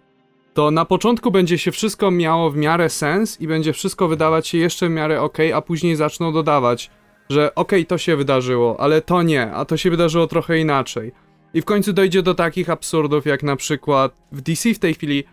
[0.55, 4.59] to na początku będzie się wszystko miało w miarę sens i będzie wszystko wydawać się
[4.59, 6.91] jeszcze w miarę ok, a później zaczną dodawać,
[7.31, 11.13] że ok, to się wydarzyło, ale to nie, a to się wydarzyło trochę inaczej.
[11.55, 15.25] I w końcu dojdzie do takich absurdów, jak na przykład w DC w tej chwili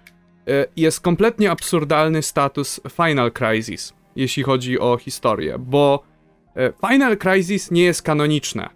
[0.47, 6.03] e, jest kompletnie absurdalny status Final Crisis, jeśli chodzi o historię, bo
[6.55, 8.69] e, Final Crisis nie jest kanoniczne,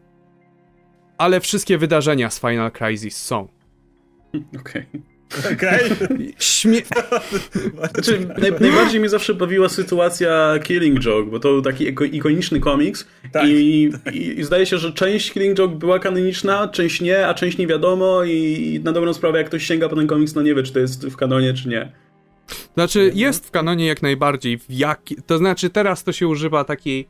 [1.17, 3.60] ale wszystkie wydarzenia z Final Crisis są.
[4.33, 4.85] Okej.
[4.91, 5.01] Okay.
[5.53, 5.91] Okej.
[5.91, 6.33] Okay.
[6.39, 6.81] Śmie...
[7.93, 13.07] znaczy, naj, najbardziej mnie zawsze bawiła sytuacja Killing Joke, bo to był taki ikoniczny komiks
[13.31, 13.47] tak.
[13.47, 17.57] I, i, i, zdaje się, że część Killing Joke była kanoniczna, część nie, a część
[17.57, 20.63] nie wiadomo i na dobrą sprawę jak ktoś sięga po ten komiks, no nie wie,
[20.63, 21.91] czy to jest w kanonie, czy nie.
[22.73, 24.57] Znaczy, jest w kanonie jak najbardziej.
[24.57, 25.01] W jak...
[25.27, 27.07] To znaczy, teraz to się używa takiej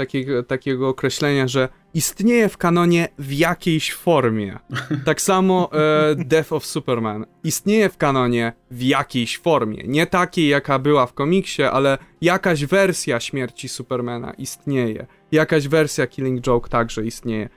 [0.00, 4.58] takiego, takiego określenia, że istnieje w kanonie w jakiejś formie.
[5.04, 9.82] Tak samo e, Death of Superman istnieje w kanonie w jakiejś formie.
[9.86, 15.06] Nie takiej, jaka była w komiksie, ale jakaś wersja śmierci Supermana istnieje.
[15.32, 17.48] Jakaś wersja Killing Joke także istnieje.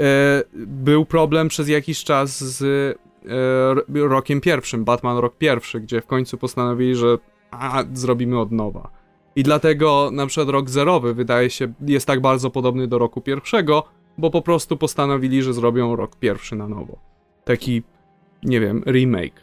[0.00, 2.62] E, był problem przez jakiś czas z
[3.94, 7.18] e, rokiem pierwszym, Batman rok pierwszy, gdzie w końcu postanowili, że
[7.50, 9.01] a, zrobimy od nowa.
[9.36, 13.84] I dlatego na przykład rok zerowy wydaje się jest tak bardzo podobny do roku pierwszego,
[14.18, 16.98] bo po prostu postanowili, że zrobią rok pierwszy na nowo.
[17.44, 17.82] Taki,
[18.42, 19.40] nie wiem, remake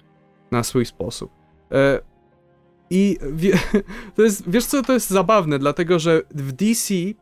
[0.52, 1.32] na swój sposób.
[1.71, 2.02] E,
[2.89, 3.54] I wie,
[4.15, 7.13] to jest, wiesz co, to jest zabawne, dlatego że w DC e,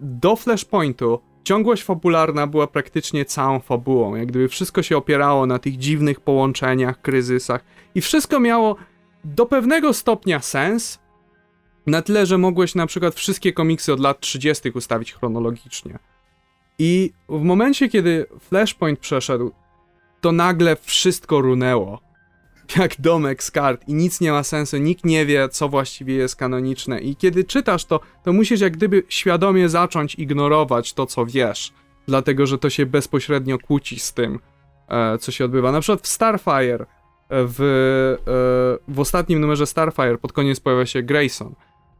[0.00, 4.14] do Flashpointu ciągłość fabularna była praktycznie całą fabułą.
[4.14, 8.76] Jak gdyby wszystko się opierało na tych dziwnych połączeniach, kryzysach i wszystko miało
[9.24, 10.98] do pewnego stopnia sens,
[11.86, 14.70] na tyle, że mogłeś na przykład wszystkie komiksy od lat 30.
[14.70, 15.98] ustawić chronologicznie.
[16.78, 19.52] I w momencie, kiedy Flashpoint przeszedł,
[20.20, 22.06] to nagle wszystko runęło.
[22.76, 26.36] Jak domek z kart i nic nie ma sensu, nikt nie wie, co właściwie jest
[26.36, 27.00] kanoniczne.
[27.00, 31.72] I kiedy czytasz to, to musisz jak gdyby świadomie zacząć ignorować to, co wiesz,
[32.08, 34.38] dlatego że to się bezpośrednio kłóci z tym,
[34.88, 35.72] e, co się odbywa.
[35.72, 36.86] Na przykład w Starfire, e,
[37.28, 41.54] w, e, w ostatnim numerze Starfire pod koniec pojawia się Grayson.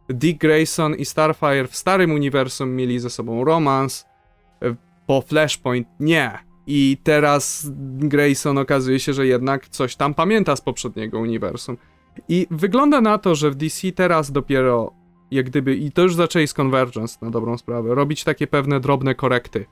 [0.09, 4.07] Dick Grayson i Starfire w starym uniwersum mieli ze sobą romans,
[4.63, 4.75] e,
[5.07, 6.39] po Flashpoint nie.
[6.67, 11.77] I teraz Grayson okazuje się, że jednak coś tam pamięta z poprzedniego uniwersum.
[12.29, 14.93] I wygląda na to, że w DC teraz dopiero,
[15.31, 19.15] jak gdyby, i to już zaczęli z Convergence na dobrą sprawę, robić takie pewne drobne
[19.15, 19.67] korekty.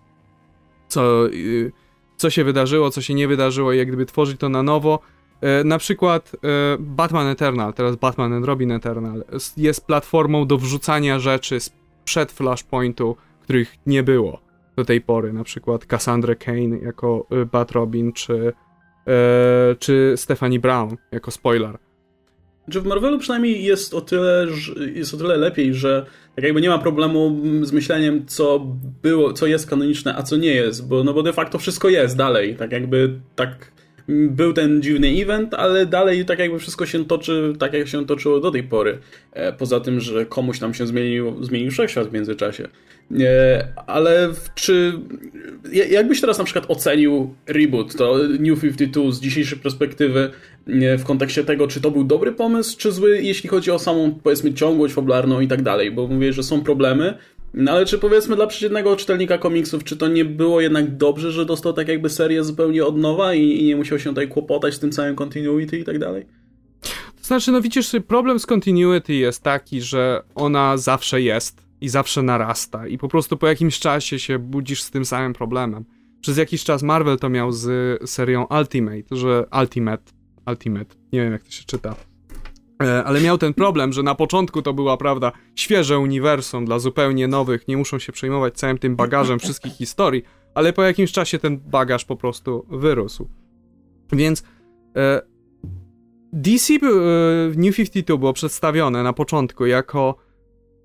[0.89, 1.73] Co, y,
[2.17, 4.99] co się wydarzyło, co się nie wydarzyło, jak gdyby tworzyć to na nowo
[5.65, 6.39] na przykład e,
[6.79, 9.25] Batman Eternal, teraz Batman and Robin Eternal,
[9.57, 14.41] jest platformą do wrzucania rzeczy sprzed Flashpointu, których nie było
[14.77, 15.33] do tej pory.
[15.33, 18.53] Na przykład Cassandra Kane jako e, Bat Robin, czy,
[19.79, 21.79] czy Stephanie Brown jako spoiler.
[22.71, 24.47] Czy w Marvelu przynajmniej jest o tyle,
[24.95, 28.67] jest o tyle lepiej, że tak jakby nie ma problemu z myśleniem, co
[29.03, 32.17] było, co jest kanoniczne, a co nie jest, bo, no bo de facto wszystko jest
[32.17, 32.57] dalej.
[32.57, 33.74] Tak jakby tak
[34.09, 38.41] był ten dziwny event, ale dalej tak jakby wszystko się toczy tak, jak się toczyło
[38.41, 38.99] do tej pory.
[39.33, 42.69] E, poza tym, że komuś tam się zmienił, zmienił wszechświat w międzyczasie.
[43.21, 44.93] E, ale czy
[45.91, 50.31] jakbyś teraz na przykład ocenił reboot, to New 52 z dzisiejszej perspektywy
[50.99, 54.55] w kontekście tego, czy to był dobry pomysł, czy zły, jeśli chodzi o samą, powiedzmy,
[54.55, 57.19] ciągłość fabularną i tak dalej, bo mówię, że są problemy,
[57.55, 61.47] no ale czy powiedzmy dla przeciętnego czytelnika komiksów, czy to nie było jednak dobrze, że
[61.47, 64.79] dostał tak jakby serię zupełnie od nowa i, i nie musiał się tutaj kłopotać z
[64.79, 66.27] tym całym continuity i tak dalej?
[67.17, 72.23] To znaczy, no widzisz, problem z continuity jest taki, że ona zawsze jest i zawsze
[72.23, 75.85] narasta i po prostu po jakimś czasie się budzisz z tym samym problemem.
[76.21, 77.71] Przez jakiś czas Marvel to miał z
[78.11, 80.03] serią Ultimate, że Ultimate,
[80.47, 81.97] Ultimate, nie wiem jak to się czyta,
[83.05, 87.69] ale miał ten problem, że na początku to była, prawda, świeże uniwersum dla zupełnie nowych,
[87.69, 90.23] nie muszą się przejmować całym tym bagażem wszystkich historii,
[90.55, 93.29] ale po jakimś czasie ten bagaż po prostu wyrósł.
[94.13, 94.45] Więc
[94.97, 95.23] e,
[96.33, 96.79] DC e,
[97.57, 100.17] New 52 było przedstawione na początku jako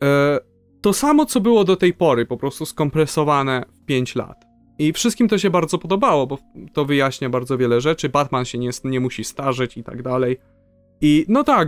[0.04, 0.40] e,
[0.82, 4.46] to samo, co było do tej pory, po prostu skompresowane w 5 lat.
[4.80, 6.38] I wszystkim to się bardzo podobało, bo
[6.74, 8.10] to wyjaśnia bardzo wiele rzeczy.
[8.10, 10.38] Batman się nie, nie musi starzeć i tak dalej.
[11.02, 11.68] I no tak,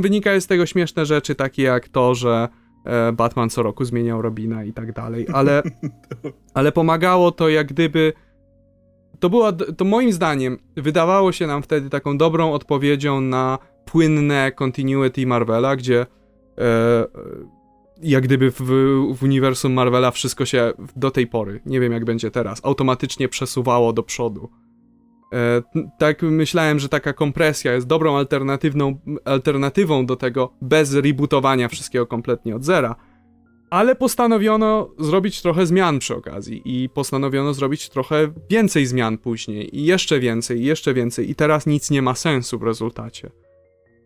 [0.00, 2.48] wynika z tego śmieszne rzeczy, takie jak to, że
[2.84, 5.62] e, Batman co roku zmieniał Robina i tak dalej, ale,
[6.54, 8.12] ale pomagało to jak gdyby.
[9.20, 15.26] To było, to moim zdaniem, wydawało się nam wtedy taką dobrą odpowiedzią na płynne continuity
[15.26, 16.06] Marvela, gdzie
[16.58, 17.06] e,
[18.02, 18.62] jak gdyby w,
[19.14, 23.92] w uniwersum Marvela wszystko się do tej pory, nie wiem jak będzie teraz, automatycznie przesuwało
[23.92, 24.50] do przodu.
[25.32, 25.62] E,
[25.98, 32.56] tak myślałem, że taka kompresja jest dobrą alternatywną, alternatywą do tego bez rebootowania wszystkiego kompletnie
[32.56, 32.96] od zera.
[33.70, 39.84] Ale postanowiono zrobić trochę zmian przy okazji i postanowiono zrobić trochę więcej zmian później i
[39.84, 43.30] jeszcze więcej, i jeszcze więcej i teraz nic nie ma sensu w rezultacie.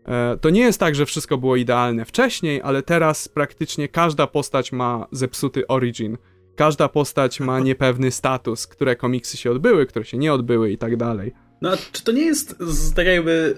[0.07, 4.73] E, to nie jest tak, że wszystko było idealne wcześniej, ale teraz praktycznie każda postać
[4.73, 6.19] ma zepsuty origin
[6.57, 10.97] każda postać ma niepewny status, które komiksy się odbyły, które się nie odbyły i tak
[10.97, 11.33] dalej.
[11.63, 12.57] No a czy to nie jest
[12.97, 13.57] tak jakby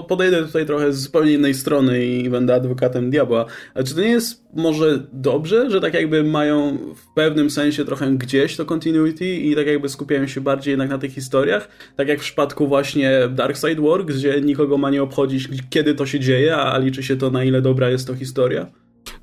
[0.00, 4.08] podejdę tutaj trochę z zupełnie innej strony i będę adwokatem diabła, ale czy to nie
[4.08, 9.54] jest może dobrze, że tak jakby mają w pewnym sensie trochę gdzieś to continuity i
[9.54, 13.56] tak jakby skupiają się bardziej jednak na tych historiach, tak jak w przypadku właśnie Dark
[13.56, 17.30] Side Works, gdzie nikogo ma nie obchodzić kiedy to się dzieje, a liczy się to
[17.30, 18.81] na ile dobra jest to historia?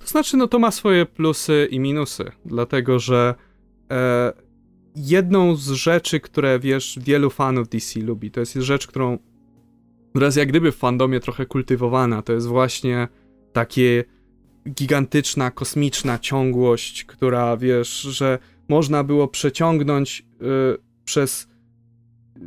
[0.09, 3.35] To znaczy, no to ma swoje plusy i minusy, dlatego że
[3.91, 4.33] e,
[4.95, 9.17] jedną z rzeczy, które wiesz, wielu fanów DC lubi, to jest rzecz, którą
[10.15, 13.07] jest jak gdyby w fandomie trochę kultywowana, to jest właśnie
[13.53, 14.03] takie
[14.69, 18.39] gigantyczna, kosmiczna ciągłość, która wiesz, że
[18.69, 20.45] można było przeciągnąć y,
[21.05, 22.39] przez y,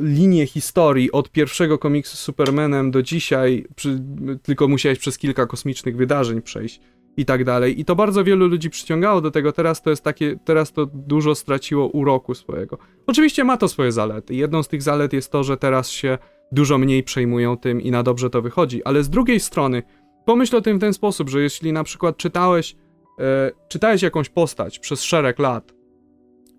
[0.00, 4.02] linię historii od pierwszego komiksu z Supermanem do dzisiaj, przy,
[4.42, 6.80] tylko musiałeś przez kilka kosmicznych wydarzeń przejść
[7.16, 7.80] i tak dalej.
[7.80, 9.52] I to bardzo wielu ludzi przyciągało do tego.
[9.52, 12.78] Teraz to jest takie, teraz to dużo straciło uroku swojego.
[13.06, 14.34] Oczywiście ma to swoje zalety.
[14.34, 16.18] Jedną z tych zalet jest to, że teraz się
[16.52, 18.84] dużo mniej przejmują tym i na dobrze to wychodzi.
[18.84, 19.82] Ale z drugiej strony,
[20.24, 22.76] pomyśl o tym w ten sposób, że jeśli na przykład czytałeś,
[23.18, 25.74] e, czytałeś jakąś postać przez szereg lat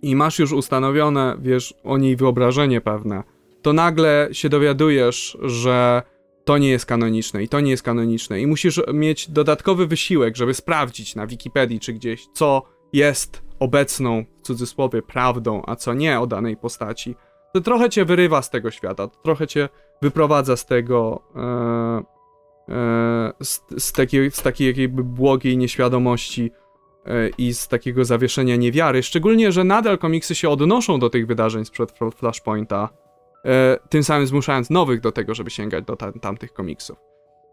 [0.02, 3.24] i masz już ustanowione, wiesz, o niej wyobrażenie pewne,
[3.62, 6.02] to nagle się dowiadujesz, że
[6.46, 8.42] to nie jest kanoniczne i to nie jest kanoniczne.
[8.42, 12.64] I musisz mieć dodatkowy wysiłek, żeby sprawdzić na Wikipedii czy gdzieś, co
[12.94, 17.16] jest obecną, w cudzysłowie, prawdą, a co nie o danej postaci,
[17.54, 19.70] to trochę cię wyrywa z tego świata, to trochę cię
[20.02, 21.44] wyprowadza z tego, e,
[22.74, 26.52] e, z, z, takiej, z takiej jakby błogiej nieświadomości
[27.06, 31.66] e, i z takiego zawieszenia niewiary, szczególnie, że nadal komiksy się odnoszą do tych wydarzeń
[31.66, 32.90] sprzed Flashpointa,
[33.90, 36.98] tym samym zmuszając nowych do tego, żeby sięgać do tam, tamtych komiksów.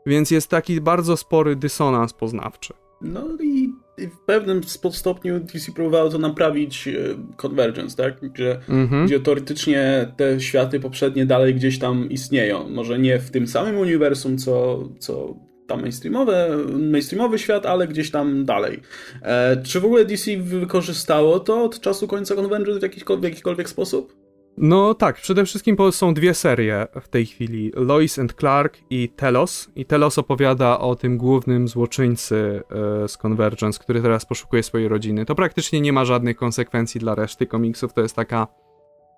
[0.07, 2.75] Więc jest taki bardzo spory dysonans poznawczy.
[3.01, 4.61] No i w pewnym
[4.93, 6.93] stopniu DC próbowało to naprawić e,
[7.37, 8.21] Convergence, tak?
[8.21, 9.07] Gdzie, mhm.
[9.07, 12.69] gdzie teoretycznie te światy poprzednie dalej gdzieś tam istnieją.
[12.69, 15.35] Może nie w tym samym uniwersum, co, co
[15.67, 18.81] tam mainstreamowe, mainstreamowy świat, ale gdzieś tam dalej.
[19.23, 23.69] E, czy w ogóle DC wykorzystało to od czasu końca Convergence w jakikolwiek, w jakikolwiek
[23.69, 24.28] sposób?
[24.61, 29.71] No tak, przede wszystkim są dwie serie w tej chwili: Lois and Clark i Telos.
[29.77, 32.63] I Telos opowiada o tym głównym złoczyńcy
[33.05, 35.25] e, z Convergence, który teraz poszukuje swojej rodziny.
[35.25, 37.93] To praktycznie nie ma żadnych konsekwencji dla reszty komiksów.
[37.93, 38.47] To jest taka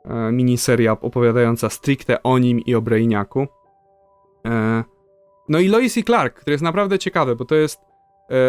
[0.05, 3.47] e, miniseria opowiadająca stricte o nim i o Brainiaku.
[4.47, 4.85] E,
[5.49, 7.90] no i Lois i Clark, który jest naprawdę ciekawy, bo to jest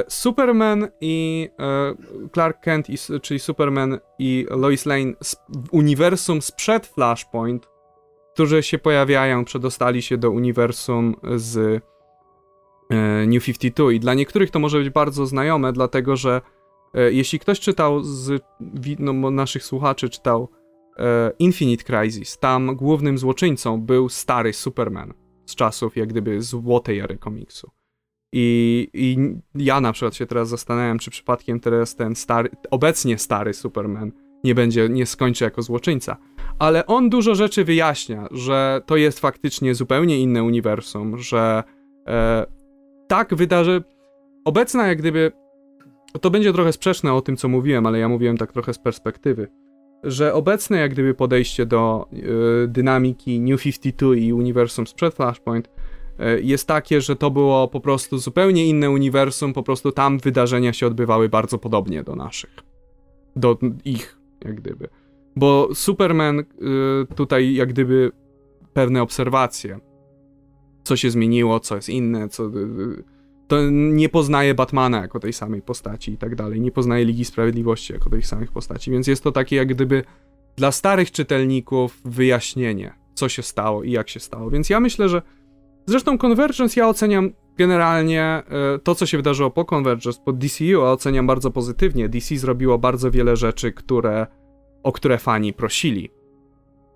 [0.07, 1.95] Superman i e,
[2.33, 2.87] Clark Kent,
[3.21, 5.35] czyli Superman i Lois Lane z
[5.71, 7.69] uniwersum sprzed Flashpoint,
[8.33, 11.83] którzy się pojawiają, przedostali się do uniwersum z
[12.89, 16.41] e, New 52 i dla niektórych to może być bardzo znajome, dlatego że
[17.11, 18.43] jeśli ktoś czytał z
[18.99, 20.49] no, naszych słuchaczy, czytał
[21.39, 25.13] Infinite Crisis, tam głównym złoczyńcą był stary Superman
[25.45, 27.71] z czasów jak gdyby złotej ery komiksu.
[28.33, 29.17] I, I
[29.55, 34.11] ja na przykład się teraz zastanawiam, czy przypadkiem teraz ten stary, obecnie stary Superman
[34.43, 36.17] nie będzie, nie skończy jako złoczyńca.
[36.59, 41.63] Ale on dużo rzeczy wyjaśnia, że to jest faktycznie zupełnie inne uniwersum, że
[42.07, 42.45] e,
[43.07, 43.83] tak wydarzy.
[44.45, 45.31] Obecna, jak gdyby.
[46.21, 49.47] To będzie trochę sprzeczne o tym, co mówiłem, ale ja mówiłem tak trochę z perspektywy.
[50.03, 52.17] Że obecne, jak gdyby podejście do e,
[52.67, 55.69] dynamiki New 52 i uniwersum sprzed Flashpoint
[56.41, 60.87] jest takie, że to było po prostu zupełnie inne uniwersum, po prostu tam wydarzenia się
[60.87, 62.55] odbywały bardzo podobnie do naszych.
[63.35, 64.89] Do ich, jak gdyby.
[65.35, 66.45] Bo Superman y,
[67.15, 68.11] tutaj, jak gdyby,
[68.73, 69.79] pewne obserwacje.
[70.83, 72.45] Co się zmieniło, co jest inne, co.
[72.45, 73.03] Y,
[73.47, 76.61] to nie poznaje Batmana jako tej samej postaci i tak dalej.
[76.61, 78.91] Nie poznaje Ligi Sprawiedliwości jako tej samych postaci.
[78.91, 80.03] Więc jest to takie, jak gdyby,
[80.55, 84.49] dla starych czytelników wyjaśnienie, co się stało i jak się stało.
[84.49, 85.21] Więc ja myślę, że
[85.85, 88.43] Zresztą Convergence ja oceniam generalnie e,
[88.83, 92.09] to, co się wydarzyło po Convergence, po DCU, oceniam bardzo pozytywnie.
[92.09, 94.27] DC zrobiło bardzo wiele rzeczy, które,
[94.83, 96.09] o które fani prosili.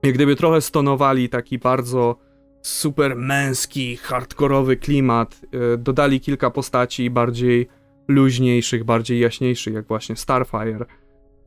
[0.03, 2.17] Jak gdyby trochę stonowali taki bardzo
[2.61, 5.41] super męski, hardkorowy klimat,
[5.73, 7.67] e, dodali kilka postaci bardziej
[8.07, 10.85] luźniejszych, bardziej jaśniejszych, jak właśnie Starfire.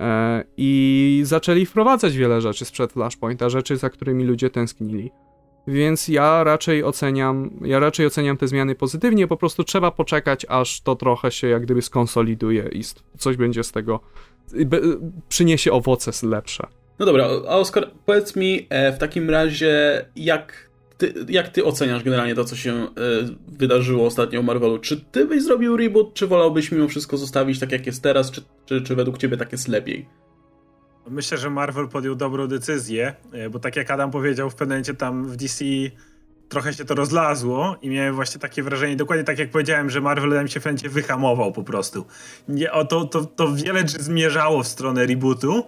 [0.01, 5.11] E, I zaczęli wprowadzać wiele rzeczy sprzed Flashpointa, rzeczy, za którymi ludzie tęsknili.
[5.69, 10.81] Więc ja raczej oceniam, ja raczej oceniam te zmiany pozytywnie, po prostu trzeba poczekać, aż
[10.81, 12.83] to trochę się jak gdyby skonsoliduje i
[13.19, 14.01] coś będzie z tego,
[15.29, 16.67] przyniesie owoce lepsze.
[16.99, 22.05] No dobra, a Oskar, powiedz mi e, w takim razie, jak ty, jak ty oceniasz
[22.05, 22.87] generalnie to, co się e,
[23.49, 24.79] wydarzyło ostatnio w Marvelu?
[24.79, 28.43] Czy ty byś zrobił reboot, czy wolałbyś mimo wszystko zostawić tak, jak jest teraz, czy,
[28.67, 30.07] czy, czy według ciebie tak jest lepiej?
[31.11, 34.95] Myślę, że Marvel podjął dobrą decyzję, e, bo tak jak Adam powiedział, w pewnym momencie
[34.95, 35.65] tam w DC
[36.49, 40.31] trochę się to rozlazło i miałem właśnie takie wrażenie, dokładnie tak jak powiedziałem, że Marvel
[40.31, 42.07] nam się w pewnym wyhamował po prostu.
[42.49, 45.65] Nie, o, to, to, to wiele zmierzało w stronę rebootu.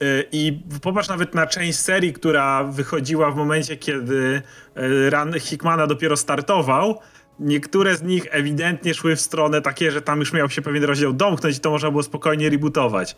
[0.00, 4.42] E, i popatrz nawet na część serii, która wychodziła w momencie, kiedy
[4.74, 6.98] e, run Hickmana dopiero startował,
[7.40, 11.12] niektóre z nich ewidentnie szły w stronę takie, że tam już miał się pewien rozdział
[11.12, 13.16] domknąć i to można było spokojnie rebootować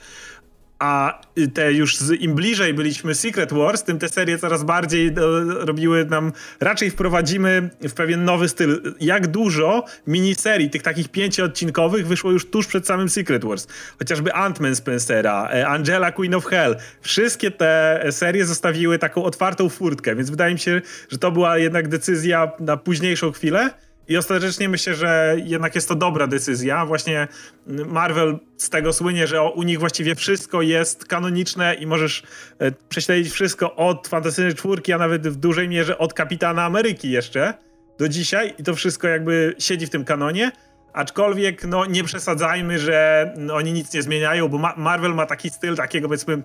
[0.81, 1.21] a
[1.55, 6.05] te już z, im bliżej byliśmy Secret Wars, tym te serie coraz bardziej do, robiły
[6.05, 8.95] nam, raczej wprowadzimy w pewien nowy styl.
[9.01, 13.67] Jak dużo miniserii, tych takich pięcioodcinkowych wyszło już tuż przed samym Secret Wars.
[13.99, 16.77] Chociażby Ant-Man Spencera, e, Angela Queen of Hell.
[17.01, 21.89] Wszystkie te serie zostawiły taką otwartą furtkę, więc wydaje mi się, że to była jednak
[21.89, 23.71] decyzja na późniejszą chwilę.
[24.11, 26.87] I ostatecznie myślę, że jednak jest to dobra decyzja.
[26.87, 27.29] Właśnie
[27.67, 32.23] Marvel z tego słynie, że u nich właściwie wszystko jest kanoniczne i możesz
[32.59, 37.55] e, prześledzić wszystko od Fantastycznej Czwórki, a nawet w dużej mierze od Kapitana Ameryki jeszcze
[37.99, 40.53] do dzisiaj i to wszystko jakby siedzi w tym kanonie.
[40.93, 45.77] Aczkolwiek no, nie przesadzajmy, że oni nic nie zmieniają, bo Ma Marvel ma taki styl
[45.77, 46.43] takiego powiedzmy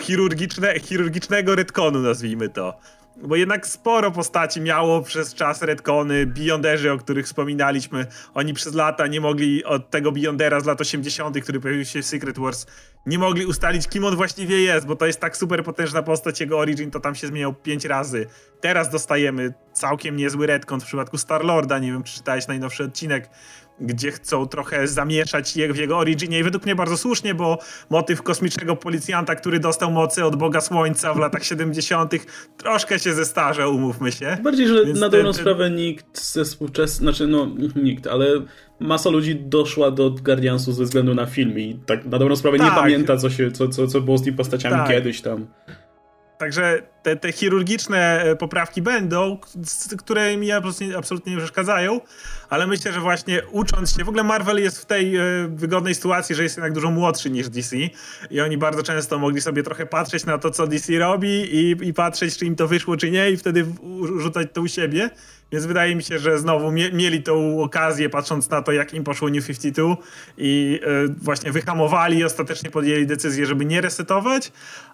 [0.00, 2.80] chirurgiczne, chirurgicznego retconu, nazwijmy to
[3.22, 8.06] bo jednak sporo postaci miało przez czas retcony, Beyonderzy, o których wspominaliśmy.
[8.34, 12.06] Oni przez lata nie mogli od tego Beyondera z lat 80., który pojawił się w
[12.06, 12.66] Secret Wars,
[13.06, 16.58] nie mogli ustalić, kim on właściwie jest, bo to jest tak super potężna postać, jego
[16.58, 18.26] origin to tam się zmieniał pięć razy.
[18.60, 23.30] Teraz dostajemy całkiem niezły retcon w przypadku Star-Lorda, nie wiem, czy czytałeś najnowszy odcinek,
[23.80, 27.58] gdzie chcą trochę zamieszać w jego originie i według mnie bardzo słusznie, bo
[27.90, 32.14] motyw kosmicznego policjanta, który dostał mocy od Boga Słońca w latach 70.
[32.56, 34.36] troszkę się zestarzał, umówmy się.
[34.42, 35.40] Bardziej, że Więc na dobrą ten...
[35.40, 38.26] sprawę nikt ze współczesnych, znaczy no nikt, ale
[38.80, 42.66] masa ludzi doszła do Guardiansu ze względu na film i tak na dobrą sprawę tak.
[42.66, 44.88] nie pamięta, co, się, co, co, co było z tymi postaciami tak.
[44.88, 45.46] kiedyś tam.
[46.38, 49.38] Także te, te chirurgiczne e, poprawki będą,
[49.98, 52.00] które mi absolutnie, nie przeszkadzają,
[52.48, 56.34] ale myślę, że właśnie ucząc się, w ogóle Marvel jest w tej e, wygodnej sytuacji,
[56.34, 57.76] że jest jednak dużo młodszy niż DC
[58.30, 61.94] i oni bardzo często mogli sobie trochę patrzeć na to, co DC robi i, i
[61.94, 63.66] patrzeć, czy im to wyszło, czy nie i wtedy
[64.18, 65.10] rzucać to u siebie.
[65.52, 69.04] Więc wydaje mi się, że znowu mie mieli tą okazję, patrząc na to, jak im
[69.04, 69.96] poszło New 52
[70.38, 74.52] i y, właśnie wyhamowali i ostatecznie podjęli decyzję, żeby nie resetować,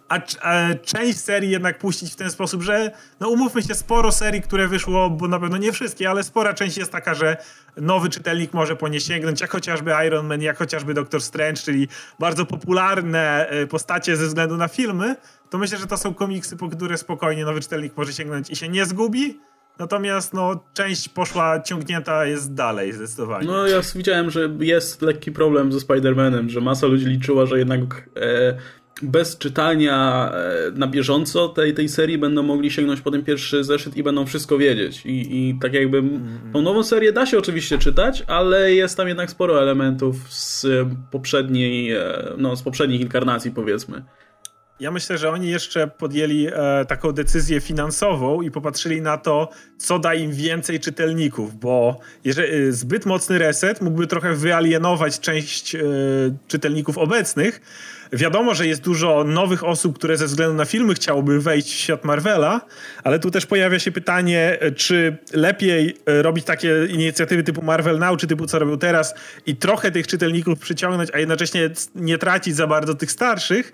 [0.09, 2.91] a, a, część serii jednak puścić w ten sposób, że
[3.21, 6.77] no umówmy się, sporo serii, które wyszło, bo na pewno nie wszystkie, ale spora część
[6.77, 7.37] jest taka, że
[7.77, 11.89] nowy czytelnik może po nie sięgnąć, jak chociażby Iron Man, jak chociażby Doctor Strange, czyli
[12.19, 15.17] bardzo popularne e, postacie ze względu na filmy,
[15.51, 18.69] to myślę, że to są komiksy, po które spokojnie nowy czytelnik może sięgnąć i się
[18.69, 19.41] nie zgubi,
[19.79, 23.47] Natomiast no, część poszła ciągnięta jest dalej zdecydowanie.
[23.47, 28.09] No ja widziałem, że jest lekki problem ze Spider-Manem, że masa ludzi liczyła, że jednak
[28.17, 28.57] e,
[29.03, 33.97] bez czytania e, na bieżąco tej, tej serii będą mogli sięgnąć po ten pierwszy zeszyt
[33.97, 35.07] i będą wszystko wiedzieć.
[35.07, 36.39] I, i tak jakby mm.
[36.53, 40.67] tą nową serię da się oczywiście czytać, ale jest tam jednak sporo elementów z
[41.11, 44.05] poprzedniej, e, no z poprzednich inkarnacji powiedzmy.
[44.83, 49.99] Ja myślę, że oni jeszcze podjęli e, taką decyzję finansową i popatrzyli na to, co
[49.99, 55.81] da im więcej czytelników, bo jeżeli, e, zbyt mocny reset mógłby trochę wyalienować część e,
[56.49, 57.61] czytelników obecnych.
[58.13, 62.05] Wiadomo, że jest dużo nowych osób, które ze względu na filmy chciałoby wejść w świat
[62.05, 62.61] Marvela,
[63.05, 67.99] ale tu też pojawia się pytanie, e, czy lepiej e, robić takie inicjatywy typu Marvel
[67.99, 69.15] Now, czy typu co robią teraz
[69.47, 73.73] i trochę tych czytelników przyciągnąć, a jednocześnie nie tracić za bardzo tych starszych,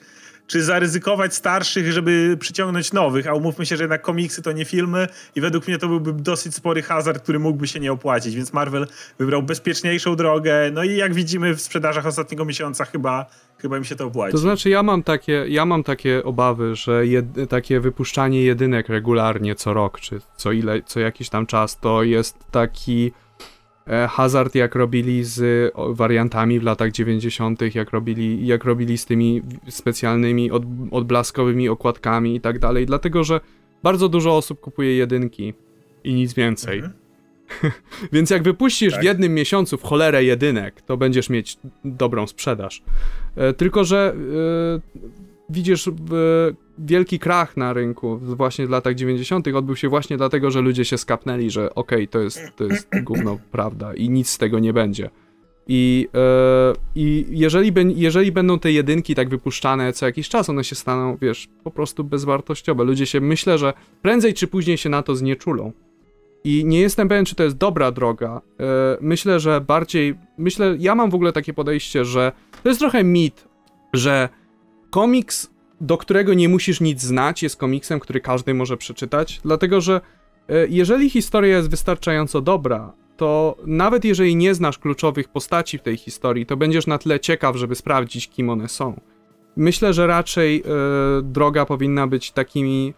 [0.49, 5.09] czy zaryzykować starszych, żeby przyciągnąć nowych, a umówmy się, że jednak komiksy to nie filmy
[5.37, 8.87] i według mnie to byłby dosyć spory hazard, który mógłby się nie opłacić, więc Marvel
[9.19, 13.27] wybrał bezpieczniejszą drogę, no i jak widzimy w sprzedażach ostatniego miesiąca chyba
[13.59, 14.33] chyba mi się to opłaci.
[14.33, 19.55] To znaczy ja mam takie, ja mam takie obawy, że jed, takie wypuszczanie jedynek regularnie
[19.55, 23.13] co rok, czy co ile, co jakiś tam czas, to jest taki
[24.09, 30.51] hazard, jak robili z wariantami w latach 90., jak robili, jak robili z tymi specjalnymi
[30.51, 33.41] od, odblaskowymi okładkami i tak dalej, dlatego że
[33.83, 35.55] bardzo dużo osób kupuje jedynki
[36.05, 36.79] i nic więcej.
[36.79, 37.09] Mhm.
[38.13, 39.01] Więc jak wypuścisz tak.
[39.01, 42.83] w jednym miesiącu w cholerę jedynek, to będziesz mieć dobrą sprzedaż.
[43.37, 45.91] E, tylko, że e, widzisz
[46.79, 49.49] wielki krach na rynku właśnie w latach 90.
[49.49, 52.89] odbył się właśnie dlatego, że ludzie się skapnęli, że okej, okay, to, jest, to jest
[53.05, 55.11] gówno prawda i nic z tego nie będzie.
[55.71, 60.75] I, e, i jeżeli, jeżeli będą te jedynki tak wypuszczane co jakiś czas, one się
[60.75, 62.85] staną, wiesz, po prostu bezwartościowe.
[62.85, 63.73] Ludzie się, myślę, że
[64.03, 65.73] prędzej czy później się na to znieczulą.
[66.45, 68.41] I nie jestem pewien, czy to jest dobra droga.
[68.61, 68.63] E,
[69.01, 72.33] myślę, że bardziej, myślę, ja mam w ogóle takie podejście, że
[72.63, 73.49] to jest trochę mit,
[73.93, 74.29] że
[74.91, 80.01] komiks, do którego nie musisz nic znać, jest komiksem, który każdy może przeczytać, dlatego że
[80.49, 85.97] e, jeżeli historia jest wystarczająco dobra, to nawet jeżeli nie znasz kluczowych postaci w tej
[85.97, 89.01] historii, to będziesz na tyle ciekaw, żeby sprawdzić, kim one są.
[89.57, 90.63] Myślę, że raczej e,
[91.23, 92.95] droga powinna być takimi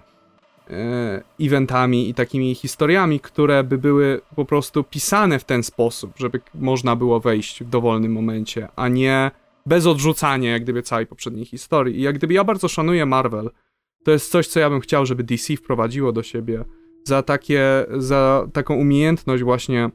[0.70, 6.40] e, eventami i takimi historiami, które by były po prostu pisane w ten sposób, żeby
[6.54, 9.30] można było wejść w dowolnym momencie, a nie
[9.70, 11.98] bez odrzucania jak gdyby całej poprzedniej historii.
[11.98, 13.50] I jak gdyby ja bardzo szanuję Marvel,
[14.04, 16.64] to jest coś, co ja bym chciał, żeby DC wprowadziło do siebie
[17.04, 19.90] za takie, za taką umiejętność właśnie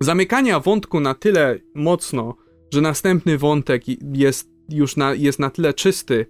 [0.00, 2.36] zamykania wątku na tyle mocno,
[2.72, 3.82] że następny wątek
[4.12, 6.26] jest już na, jest na tyle czysty,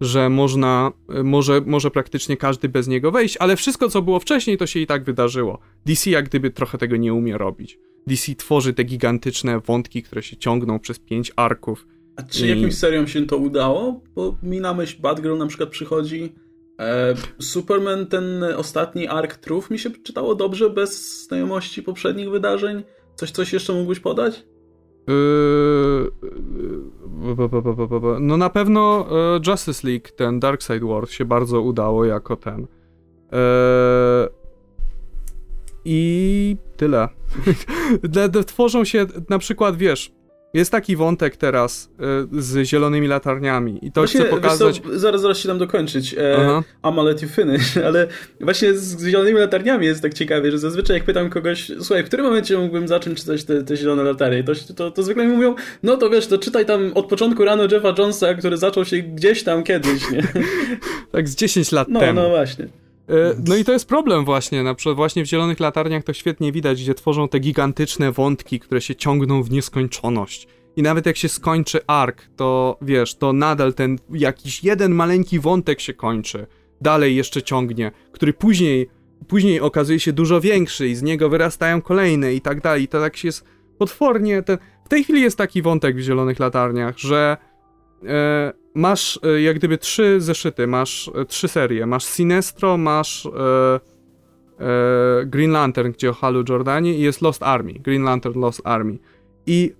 [0.00, 0.92] że można,
[1.24, 4.86] może, może praktycznie każdy bez niego wejść, ale wszystko, co było wcześniej, to się i
[4.86, 5.58] tak wydarzyło.
[5.86, 7.78] DC jak gdyby trochę tego nie umie robić.
[8.06, 11.86] DC tworzy te gigantyczne wątki, które się ciągną przez pięć arków.
[12.16, 12.48] A czy I...
[12.48, 14.00] jakimś seriom się to udało?
[14.14, 16.34] Bo mi na myśl Batgirl na przykład przychodzi.
[16.80, 22.82] E, Superman, ten ostatni ark Truth mi się czytało dobrze, bez znajomości poprzednich wydarzeń.
[23.14, 24.46] Coś, coś jeszcze mógłbyś podać?
[25.08, 26.12] Yy,
[28.20, 32.66] no na pewno e, Justice League, ten Darkseid Wars się bardzo udało jako ten.
[35.86, 37.08] E, I tyle.
[38.46, 40.12] Tworzą się na przykład, wiesz,
[40.54, 41.90] jest taki wątek teraz
[42.34, 44.80] y, z zielonymi latarniami i to właśnie, chcę pokazać...
[44.80, 46.14] Co, zaraz, zaraz się tam dokończyć.
[46.18, 48.06] E, I'm let you finish, ale
[48.40, 52.26] właśnie z zielonymi latarniami jest tak ciekawie, że zazwyczaj jak pytam kogoś, słuchaj, w którym
[52.26, 55.96] momencie mógłbym zacząć czytać te, te zielone latarnie, to, to, to zwykle mi mówią, no
[55.96, 59.62] to wiesz, to czytaj tam od początku rano Jeffa Jonesa, który zaczął się gdzieś tam
[59.62, 60.22] kiedyś, nie?
[61.12, 62.20] tak z 10 lat no, temu.
[62.20, 62.68] No, właśnie.
[63.08, 66.52] E, no i to jest problem właśnie, na przykład właśnie w Zielonych Latarniach to świetnie
[66.52, 70.48] widać, gdzie tworzą te gigantyczne wątki, które się ciągną w nieskończoność.
[70.76, 75.80] I nawet jak się skończy ark, to wiesz, to nadal ten jakiś jeden maleńki wątek
[75.80, 76.46] się kończy.
[76.80, 78.88] Dalej jeszcze ciągnie, który później,
[79.28, 82.88] później okazuje się dużo większy i z niego wyrastają kolejne i tak dalej.
[82.88, 83.44] To tak się jest
[83.78, 84.42] potwornie.
[84.42, 84.58] Ten...
[84.84, 87.36] W tej chwili jest taki wątek w Zielonych Latarniach, że
[88.06, 91.86] e, masz e, jak gdyby trzy zeszyty, masz e, trzy serie.
[91.86, 93.80] Masz Sinestro, masz e,
[95.26, 97.72] Green Lantern, gdzie o Halu Jordanie i jest Lost Army.
[97.72, 98.98] Green Lantern Lost Army.
[99.46, 99.72] I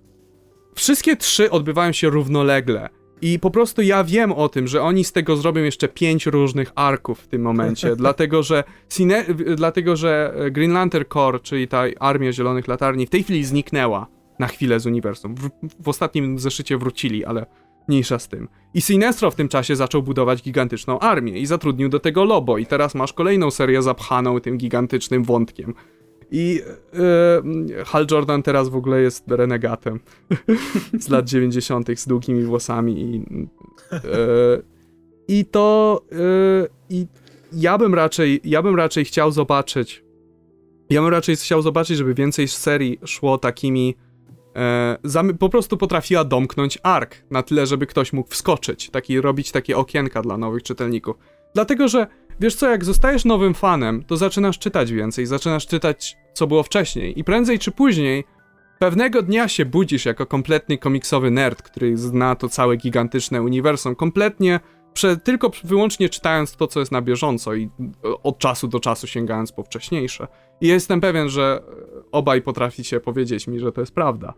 [0.75, 2.89] wszystkie trzy odbywają się równolegle.
[3.21, 6.71] I po prostu ja wiem o tym, że oni z tego zrobią jeszcze pięć różnych
[6.75, 9.25] arków w tym momencie, dlatego że Cine
[9.55, 14.07] dlatego że Green Lantern Corps, czyli ta armia zielonych latarni w tej chwili zniknęła
[14.39, 15.35] na chwilę z uniwersum.
[15.35, 15.49] W,
[15.83, 17.45] w ostatnim zeszycie wrócili, ale
[17.87, 18.47] Mniejsza z tym.
[18.73, 22.65] I Sinestro w tym czasie zaczął budować gigantyczną armię i zatrudnił do tego Lobo i
[22.65, 25.73] teraz masz kolejną serię zapchaną tym gigantycznym wątkiem.
[26.31, 26.61] I
[27.67, 29.99] yy, Hal Jordan teraz w ogóle jest renegatem
[30.99, 31.99] z lat 90.
[31.99, 33.25] z długimi włosami i
[33.91, 33.99] yy,
[35.27, 37.07] i to yy, i
[37.53, 40.03] ja bym raczej ja bym raczej chciał zobaczyć
[40.89, 43.95] ja bym raczej chciał zobaczyć, żeby więcej serii szło takimi
[44.57, 49.77] e, po prostu potrafiła domknąć ark na tyle, żeby ktoś mógł wskoczyć, taki, robić takie
[49.77, 51.15] okienka dla nowych czytelników.
[51.53, 52.07] Dlatego, że
[52.39, 57.19] wiesz co, jak zostajesz nowym fanem, to zaczynasz czytać więcej, zaczynasz czytać, co było wcześniej
[57.19, 58.23] i prędzej czy później
[58.79, 64.59] pewnego dnia się budzisz jako kompletny komiksowy nerd, który zna to całe gigantyczne uniwersum, kompletnie
[64.97, 67.69] prze, tylko wyłącznie czytając to, co jest na bieżąco i
[68.23, 70.27] od czasu do czasu sięgając po wcześniejsze.
[70.61, 71.61] I jestem pewien, że
[72.11, 74.33] obaj potraficie powiedzieć mi, że to jest prawda.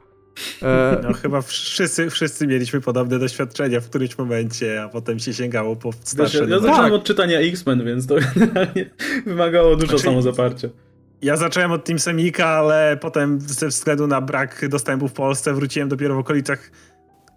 [0.61, 0.99] E...
[1.03, 5.91] No chyba wszyscy, wszyscy mieliśmy podobne doświadczenia w którymś momencie, a potem się sięgało po
[6.03, 6.37] starsze.
[6.37, 6.93] Ja, ja zacząłem tak.
[6.93, 8.89] od czytania X-Men, więc to generalnie
[9.25, 10.69] wymagało dużo znaczy, samozaparcia.
[11.21, 15.89] Ja zacząłem od Team Semika, ale potem ze względu na brak dostępu w Polsce wróciłem
[15.89, 16.71] dopiero w okolicach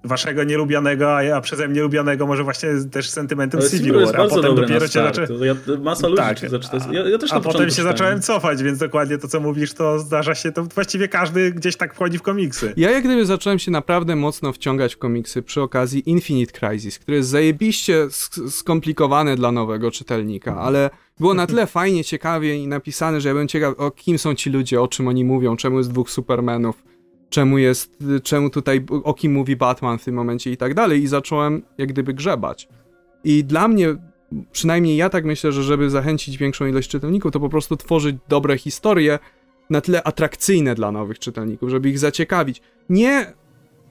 [0.05, 4.29] waszego nielubianego, a ja przeze mnie lubianego może właśnie też sentymentem Ale Civil War, a
[4.29, 5.27] potem dopiero cię zaczę...
[5.41, 6.39] ja, Masa ludzi tak.
[6.39, 6.93] zaczyna.
[6.93, 10.35] Ja, ja, też A potem się zacząłem cofać, więc dokładnie to, co mówisz, to zdarza
[10.35, 12.73] się, to właściwie każdy gdzieś tak wchodzi w komiksy.
[12.77, 17.17] Ja jak gdyby zacząłem się naprawdę mocno wciągać w komiksy przy okazji Infinite Crisis, który
[17.17, 18.07] jest zajebiście
[18.51, 20.91] skomplikowane dla nowego czytelnika, ale
[21.21, 24.51] było na tyle fajnie, ciekawie i napisane, że ja byłem ciekaw, o kim są ci
[24.51, 26.92] ludzie, o czym oni mówią, czemu jest dwóch Supermanów
[27.33, 31.07] czemu jest, czemu tutaj, o kim mówi Batman w tym momencie i tak dalej i
[31.07, 32.69] zacząłem jak gdyby grzebać.
[33.25, 33.97] I dla mnie,
[34.53, 38.59] przynajmniej ja tak myślę, że żeby zachęcić większą ilość czytelników, to po prostu tworzyć dobre
[38.59, 39.19] historie
[39.71, 42.63] na tyle atrakcyjne dla nowych czytelników, żeby ich zaciekawić.
[42.89, 43.33] Nie,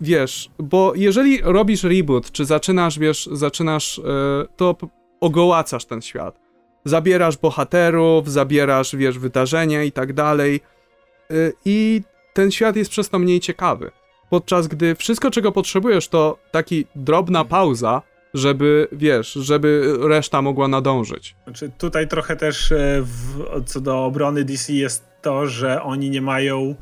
[0.02, 4.76] wiesz, bo jeżeli robisz reboot, czy zaczynasz, wiesz, zaczynasz, yy, to
[5.22, 6.40] ogołacasz ten świat.
[6.86, 10.60] Zabierasz bohaterów, zabierasz, wiesz, wydarzenia i tak dalej.
[11.30, 12.02] Yy, I
[12.34, 13.92] ten świat jest przez to mniej ciekawy.
[14.30, 18.02] Podczas gdy wszystko, czego potrzebujesz, to taki drobna pauza,
[18.34, 21.36] żeby, wiesz, żeby reszta mogła nadążyć.
[21.44, 26.22] Znaczy, tutaj trochę też e, w, co do obrony DC jest to, że oni nie
[26.22, 26.76] mają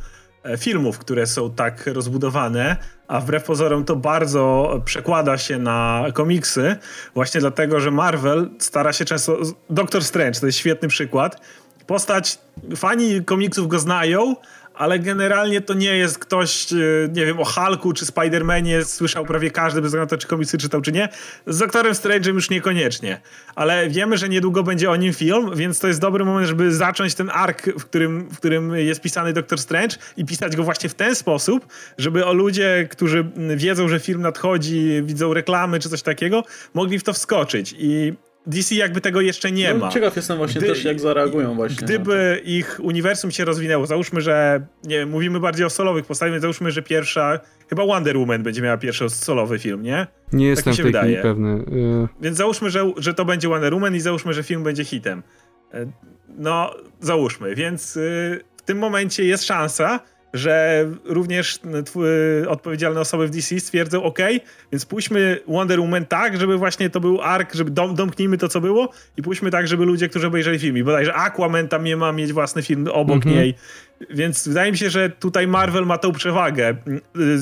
[0.43, 2.77] e, filmów, które są tak rozbudowane,
[3.07, 6.75] a wbrew pozorom to bardzo przekłada się na komiksy,
[7.13, 9.37] właśnie dlatego, że Marvel stara się często.
[9.69, 11.41] Doctor Strange to jest świetny przykład.
[11.87, 12.39] Postać,
[12.75, 14.35] fani komiksów go znają,
[14.79, 16.75] ale generalnie to nie jest ktoś, e,
[17.13, 20.57] nie wiem, o Hulku czy Spider-Manie słyszał prawie każdy, bez względu na to, czy komiksy
[20.57, 21.09] czytał, czy nie.
[21.47, 23.21] Z Doktorem Strange'em już niekoniecznie.
[23.55, 27.15] Ale wiemy, że niedługo będzie o nim film, więc to jest dobry moment, żeby zacząć
[27.15, 30.95] ten ark, w którym, w którym jest pisany Doktor Strange i pisać go właśnie w
[30.95, 31.67] ten sposób,
[31.97, 33.25] żeby o ludzie, którzy
[33.55, 37.75] wiedzą, że film nadchodzi, widzą reklamy czy coś takiego, mogli w to wskoczyć.
[37.77, 38.13] I
[38.49, 39.89] DC jakby tego jeszcze nie no, ma.
[39.89, 41.85] Ciekaw jestem właśnie Gdy, też, jak zareagują właśnie.
[41.85, 46.81] Gdyby ich uniwersum się rozwinęło, załóżmy, że nie mówimy bardziej o solowych postawiach, załóżmy, że
[46.81, 47.39] pierwsza,
[47.69, 50.07] chyba Wonder Woman będzie miała pierwszy solowy film, nie?
[50.33, 51.21] Nie tak jestem w tej wydaje.
[51.21, 51.49] pewny.
[51.51, 55.23] Y- Więc załóżmy, że, że to będzie Wonder Woman i załóżmy, że film będzie hitem.
[55.73, 55.85] E,
[56.37, 57.55] no, załóżmy.
[57.55, 59.99] Więc y, w tym momencie jest szansa,
[60.33, 61.59] że również
[62.47, 64.19] odpowiedzialne osoby w DC stwierdzą, ok,
[64.71, 68.61] więc pójdźmy Wonder Woman tak, żeby właśnie to był ark, żeby dom, domknijmy to, co
[68.61, 72.11] było i pójdźmy tak, żeby ludzie, którzy obejrzeli film i bodajże Aquaman tam nie ma
[72.11, 73.39] mieć własny film obok mm -hmm.
[73.39, 73.55] niej,
[74.09, 76.75] więc wydaje mi się, że tutaj Marvel ma tą przewagę.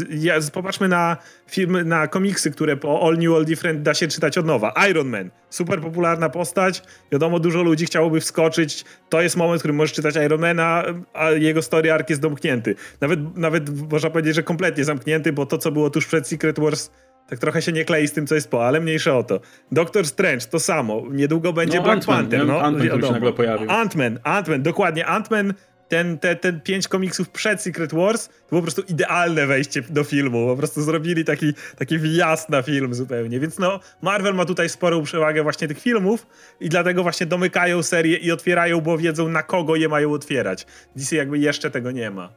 [0.10, 4.38] Ja, popatrzmy na filmy, na komiksy, które po All New, All Different da się czytać
[4.38, 4.74] od nowa.
[4.90, 8.86] Iron Man, super popularna postać, wiadomo, dużo ludzi chciałoby wskoczyć.
[9.10, 10.84] To jest moment, w którym możesz czytać Ironmana,
[11.14, 12.76] a jego story arc jest domknięty.
[13.02, 16.90] Nawet, nawet można powiedzieć, że kompletnie zamknięty, bo to, co było tuż przed Secret Wars,
[17.30, 19.40] tak trochę się nie klei z tym, co jest po, ale mniejsze o to.
[19.72, 21.04] Doctor Strange, to samo.
[21.12, 22.48] Niedługo będzie no, Black Panther.
[22.48, 23.68] No, Ant-Man pojawił.
[23.68, 25.06] Ant-Man, Ant-Man, dokładnie.
[25.06, 25.54] Ant-Man
[25.88, 30.04] ten, te, ten pięć komiksów przed Secret Wars to było po prostu idealne wejście do
[30.04, 30.48] filmu.
[30.48, 33.40] Po prostu zrobili taki, taki wjazd na film zupełnie.
[33.40, 36.28] Więc no, Marvel ma tutaj sporą przewagę właśnie tych filmów
[36.60, 40.66] i dlatego właśnie domykają serię i otwierają, bo wiedzą na kogo je mają otwierać.
[40.96, 42.30] DC jakby jeszcze tego nie ma.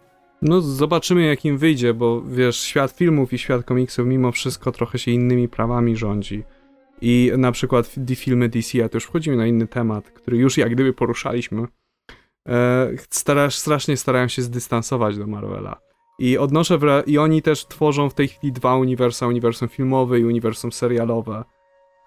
[0.42, 4.98] No zobaczymy jak im wyjdzie, bo wiesz, świat filmów i świat komiksów mimo wszystko trochę
[4.98, 6.44] się innymi prawami rządzi.
[7.00, 10.72] I na przykład filmy DC, a to już wchodzimy na inny temat, który już jak
[10.72, 11.66] gdyby poruszaliśmy,
[13.10, 15.80] starasz, strasznie starają się zdystansować do Marvela.
[16.18, 20.24] I odnoszę wra- i oni też tworzą w tej chwili dwa uniwersa, uniwersum filmowe i
[20.24, 21.44] uniwersum serialowe.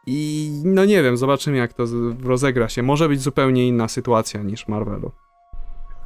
[0.07, 1.85] I no nie wiem, zobaczymy jak to
[2.23, 2.83] rozegra się.
[2.83, 5.11] Może być zupełnie inna sytuacja niż Marvelu.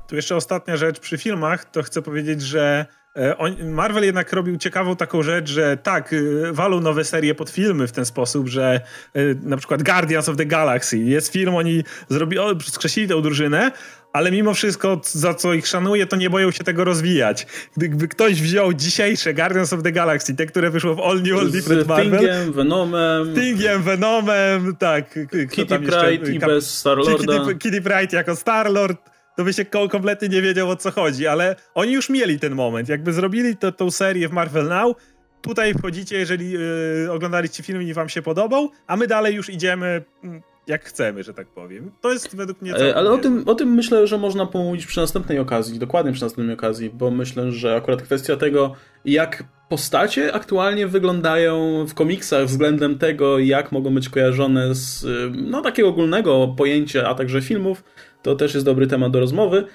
[0.08, 2.86] Tu jeszcze ostatnia rzecz przy filmach, to chcę powiedzieć, że
[3.16, 6.18] e, Marvel jednak robił ciekawą taką rzecz, że tak, e,
[6.54, 8.82] walą nowe serie pod filmy w ten sposób, że
[9.14, 13.72] e, na przykład Guardians of the Galaxy, jest film, oni zrobili, skrzesili tę drużynę,
[14.14, 17.47] ale mimo wszystko, za co ich szanuję, to nie boją się tego rozwijać.
[17.78, 21.51] Gdyby ktoś wziął dzisiejsze Guardians of the Galaxy, te, które wyszło w All New, All
[21.51, 22.20] Different Marvel.
[22.20, 23.36] Thingiem, Venomem.
[23.36, 25.20] Thingiem, Venomem, tak.
[25.51, 27.39] Kitty Pryde i bez Star-Lorda.
[27.39, 28.97] Kitty, Kitty Pryde jako Star-Lord
[29.38, 32.89] to by się kompletnie nie wiedział o co chodzi, ale oni już mieli ten moment.
[32.89, 34.97] Jakby zrobili to, tą serię w Marvel Now,
[35.41, 40.03] tutaj wchodzicie, jeżeli yy, oglądaliście film i wam się podobał, a my dalej już idziemy
[40.24, 41.91] mm, jak chcemy, że tak powiem.
[42.01, 42.76] To jest według mnie...
[42.76, 46.24] E, ale o tym, o tym myślę, że można pomówić przy następnej okazji, dokładnie przy
[46.24, 48.74] następnej okazji, bo myślę, że akurat kwestia tego,
[49.05, 55.05] jak postacie aktualnie wyglądają w komiksach względem tego, jak mogą być kojarzone z
[55.36, 57.84] no, takiego ogólnego pojęcia, a także filmów,
[58.24, 59.65] to też jest dobry temat do rozmowy.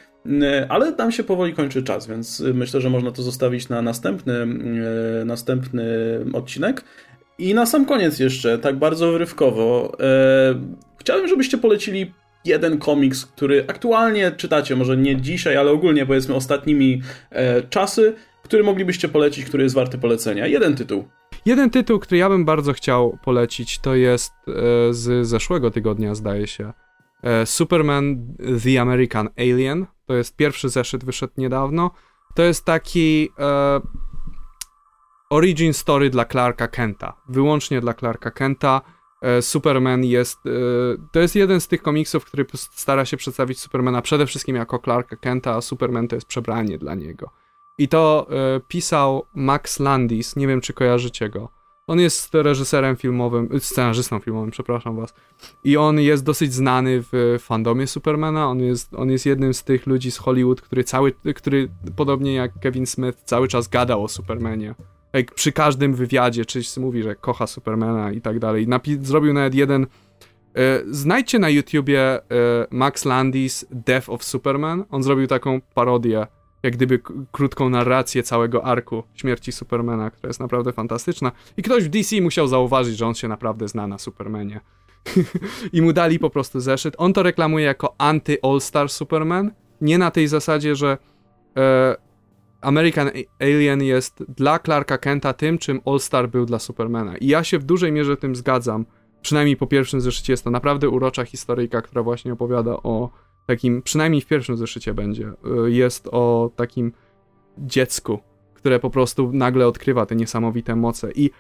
[0.43, 4.47] E, ale tam się powoli kończy czas, więc myślę, że można to zostawić na następny,
[5.25, 5.85] następny
[6.33, 6.85] odcinek.
[7.39, 10.61] I na sam koniec jeszcze, tak bardzo wyrywkowo, e,
[10.99, 12.13] chciałbym, żebyście polecili
[12.45, 17.03] jeden komiks, który aktualnie czytacie, może nie dzisiaj, ale ogólnie powiedzmy ostatnimi
[17.71, 20.47] czasy, który moglibyście polecić, który jest warty polecenia.
[20.47, 21.05] Jeden tytuł.
[21.47, 24.33] Jeden tytuł, który ja bym bardzo chciał polecić, to jest
[24.91, 26.73] z zeszłego tygodnia, zdaje się.
[27.23, 29.87] E, Superman The American Alien.
[30.07, 31.91] To jest pierwszy zeszyt, wyszedł niedawno.
[32.35, 33.81] To jest taki e,
[35.33, 37.17] origin story dla Clarka Kenta.
[37.29, 38.81] Wyłącznie dla Clarka Kenta.
[39.23, 40.39] E, Superman jest.
[40.47, 40.51] E,
[41.13, 45.17] to jest jeden z tych komiksów, który stara się przedstawić Supermana przede wszystkim jako Clarka
[45.17, 47.31] Kenta, a Superman to jest przebranie dla niego.
[47.79, 50.37] I to e, pisał Max Landis.
[50.37, 51.49] Nie wiem, czy kojarzycie go.
[51.87, 55.15] On jest reżyserem filmowym, scenarzystą filmowym, przepraszam was.
[55.65, 58.49] I on jest dosyć znany w fandomie Supermana.
[58.49, 62.61] On jest, on jest jednym z tych ludzi z Hollywood, który cały, który podobnie jak
[62.61, 64.75] Kevin Smith cały czas gadał o Supermanie.
[65.13, 68.69] Jak przy każdym wywiadzie, czyś mówi, że kocha Supermana i tak dalej.
[68.69, 69.87] Napi- zrobił nawet jeden.
[70.57, 72.21] E, znajdźcie na YouTubie e,
[72.71, 74.85] Max Landis Death of Superman.
[74.91, 76.27] On zrobił taką parodię
[76.63, 77.01] jak gdyby
[77.33, 81.33] krótką narrację całego arku śmierci Supermana, która jest naprawdę fantastyczna.
[81.57, 84.61] I ktoś w DC musiał zauważyć, że on się naprawdę zna na Supermanie.
[85.73, 86.95] I mu dali po prostu zeszyt.
[86.99, 89.51] On to reklamuje jako anty-All-Star Superman.
[89.81, 90.99] Nie na tej zasadzie, że
[91.57, 91.97] e,
[92.63, 93.11] American
[93.41, 97.17] Alien jest dla Clarka Kenta tym, czym All-Star był dla Supermana.
[97.17, 98.87] I ja się w dużej mierze tym zgadzam.
[99.23, 103.11] Przynajmniej po pierwszym zeszycie jest to naprawdę urocza historyjka, która właśnie opowiada o
[103.47, 105.33] takim, przynajmniej w pierwszym zeszycie będzie,
[105.67, 106.93] y, jest o takim
[107.59, 108.19] dziecku,
[108.55, 111.13] które po prostu nagle odkrywa te niesamowite moce.
[111.13, 111.31] I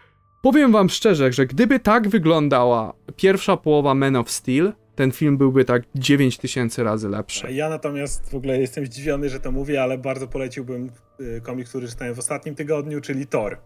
[0.42, 5.64] powiem wam szczerze, że gdyby tak wyglądała pierwsza połowa Man of Steel, ten film byłby
[5.64, 7.52] tak 9000 razy lepszy.
[7.52, 10.90] Ja natomiast w ogóle jestem zdziwiony, że to mówię, ale bardzo poleciłbym
[11.20, 13.58] y, komiks, który czytałem w ostatnim tygodniu, czyli Thor.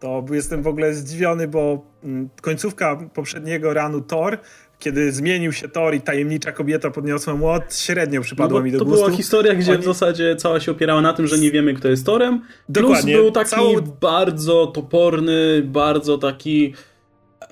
[0.00, 4.38] To jestem w ogóle zdziwiony, bo mm, końcówka poprzedniego ranu Thor
[4.78, 8.84] kiedy zmienił się Thor i tajemnicza kobieta podniosła młot, średnio przypadło no mi do to
[8.84, 9.00] gustu.
[9.00, 9.82] To była historia, gdzie Oni...
[9.82, 12.42] w zasadzie cała się opierała na tym, że nie wiemy, kto jest Torem.
[12.68, 13.12] Dokładnie.
[13.14, 13.80] Plus był taki Całą...
[14.00, 16.74] bardzo toporny, bardzo taki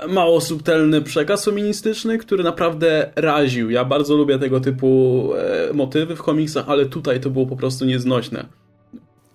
[0.08, 3.70] mało subtelny przekaz feministyczny, który naprawdę raził.
[3.70, 7.84] Ja bardzo lubię tego typu e, motywy w komiksach, ale tutaj to było po prostu
[7.84, 8.46] nieznośne.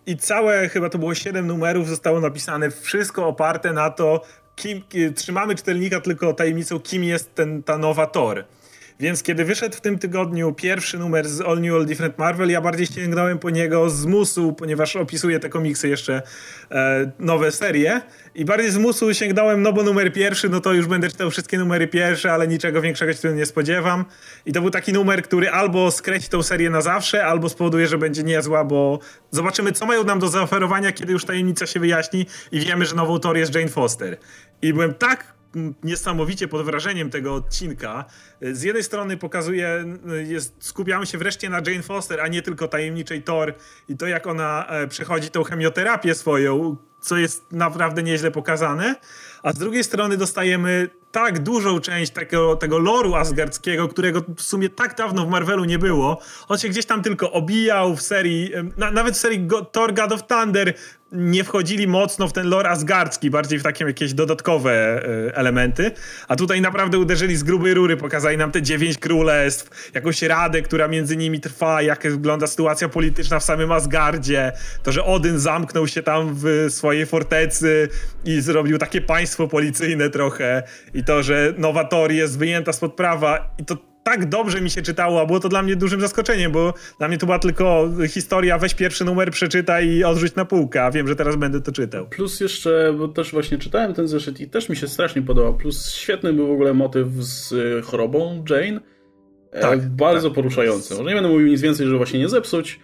[0.05, 4.21] I całe, chyba to było 7 numerów, zostało napisane wszystko oparte na to,
[4.55, 4.81] kim,
[5.15, 8.45] trzymamy czytelnika tylko tajemnicą, kim jest ten, ta nowa Thor.
[9.01, 12.61] Więc kiedy wyszedł w tym tygodniu pierwszy numer z All New All Different Marvel, ja
[12.61, 16.21] bardziej sięgnąłem po niego z musu, ponieważ opisuje te komiksy jeszcze
[16.71, 18.01] e, nowe serie.
[18.35, 21.57] I bardziej z musu sięgnąłem, no bo numer pierwszy, no to już będę czytał wszystkie
[21.57, 24.05] numery pierwsze, ale niczego większego się nie spodziewam.
[24.45, 27.97] I to był taki numer, który albo skreci tą serię na zawsze, albo spowoduje, że
[27.97, 28.99] będzie niezła, bo
[29.31, 33.19] zobaczymy, co mają nam do zaoferowania, kiedy już tajemnica się wyjaśni i wiemy, że nową
[33.19, 34.17] Thor jest Jane Foster.
[34.61, 35.40] I byłem tak
[35.83, 38.05] niesamowicie pod wrażeniem tego odcinka.
[38.41, 39.85] Z jednej strony pokazuje,
[40.27, 43.53] jest, skupiamy się wreszcie na Jane Foster, a nie tylko tajemniczej Thor
[43.89, 48.95] i to jak ona e, przechodzi tą chemioterapię swoją, co jest naprawdę nieźle pokazane.
[49.43, 54.69] A z drugiej strony dostajemy tak dużą część tego, tego loru asgardzkiego, którego w sumie
[54.69, 56.21] tak dawno w Marvelu nie było.
[56.47, 60.11] On się gdzieś tam tylko obijał w serii, na, nawet w serii Go, Thor God
[60.11, 60.73] of Thunder
[61.11, 65.91] nie wchodzili mocno w ten lore asgardzki, bardziej w takie jakieś dodatkowe e, elementy.
[66.27, 70.87] A tutaj naprawdę uderzyli z grubej rury, pokazali nam te dziewięć królestw, jakąś radę, która
[70.87, 74.51] między nimi trwa, jak wygląda sytuacja polityczna w samym Asgardzie,
[74.83, 77.89] to, że Odyn zamknął się tam w swojej fortecy
[78.25, 83.55] i zrobił takie państwo policyjne trochę i to, że nowa Tor jest wyjęta spod prawa
[83.57, 86.73] i to tak dobrze mi się czytało, a było to dla mnie dużym zaskoczeniem, bo
[86.99, 90.91] dla mnie to była tylko historia, weź pierwszy numer, przeczytaj i odrzuć na półkę, a
[90.91, 92.09] wiem, że teraz będę to czytał.
[92.09, 95.91] Plus jeszcze, bo też właśnie czytałem ten zeszyt i też mi się strasznie podobał, plus
[95.91, 98.81] świetny był w ogóle motyw z y, chorobą Jane,
[99.51, 100.35] e, tak, bardzo tak.
[100.35, 100.95] poruszający.
[100.95, 102.79] Może nie będę mówił nic więcej, żeby właśnie nie zepsuć,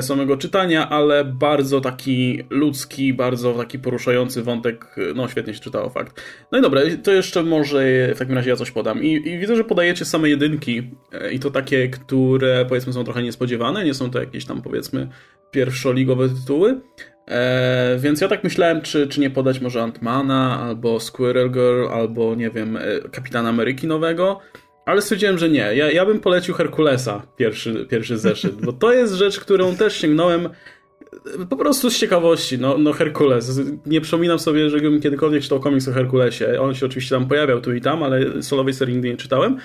[0.00, 6.22] samego czytania, ale bardzo taki ludzki, bardzo taki poruszający wątek, no świetnie się czytało, fakt.
[6.52, 7.84] No i dobra, to jeszcze może
[8.14, 9.02] w takim razie ja coś podam.
[9.02, 13.22] I, i widzę, że podajecie same jedynki e, i to takie, które powiedzmy są trochę
[13.22, 15.08] niespodziewane, nie są to jakieś tam powiedzmy
[15.50, 16.80] pierwszoligowe tytuły.
[17.28, 22.34] E, więc ja tak myślałem, czy, czy nie podać może Antmana, albo Squirrel Girl, albo
[22.34, 22.80] nie wiem, e,
[23.12, 24.40] Kapitana Ameryki nowego.
[24.86, 25.74] Ale stwierdziłem, że nie.
[25.74, 30.46] Ja, ja bym polecił Herkulesa, pierwszy, pierwszy zeszyt, bo to jest rzecz, którą też sięgnąłem
[30.46, 32.58] e, po prostu z ciekawości.
[32.58, 33.60] No, no Herkules.
[33.86, 36.60] Nie przypominam sobie, żebym kiedykolwiek czytał komiks o Herkulesie.
[36.60, 39.56] On się oczywiście tam pojawiał tu i tam, ale solowej serii nigdy nie czytałem.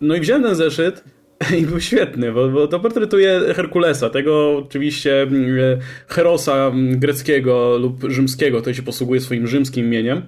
[0.00, 1.04] No i wziąłem ten zeszyt
[1.58, 7.78] i był świetny, bo, bo to portretuje Herkulesa, tego oczywiście mm, e, herosa mm, greckiego
[7.78, 10.22] lub rzymskiego, który się posługuje swoim rzymskim imieniem.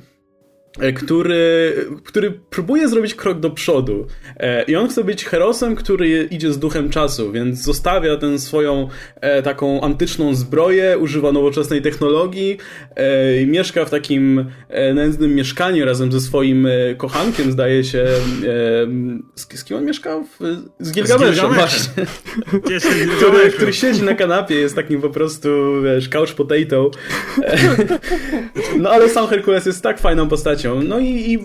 [0.78, 4.06] E, który, który próbuje zrobić krok do przodu.
[4.36, 8.88] E, I on chce być herosem, który idzie z duchem czasu, więc zostawia tę swoją
[9.20, 12.58] e, taką antyczną zbroję, używa nowoczesnej technologii
[13.42, 14.44] i mieszka w takim
[14.94, 18.06] nędznym mieszkaniu razem ze swoim kochankiem, zdaje się.
[19.34, 20.26] Z, z kim on mieszkał?
[20.78, 22.06] Z Gilgameszem, właśnie.
[23.18, 25.48] który, który siedzi na kanapie, jest takim po prostu,
[25.84, 26.90] wiesz, couch potato.
[28.78, 30.88] No ale sam Herkules jest tak fajną postacią, postacią.
[30.88, 31.38] No i, i,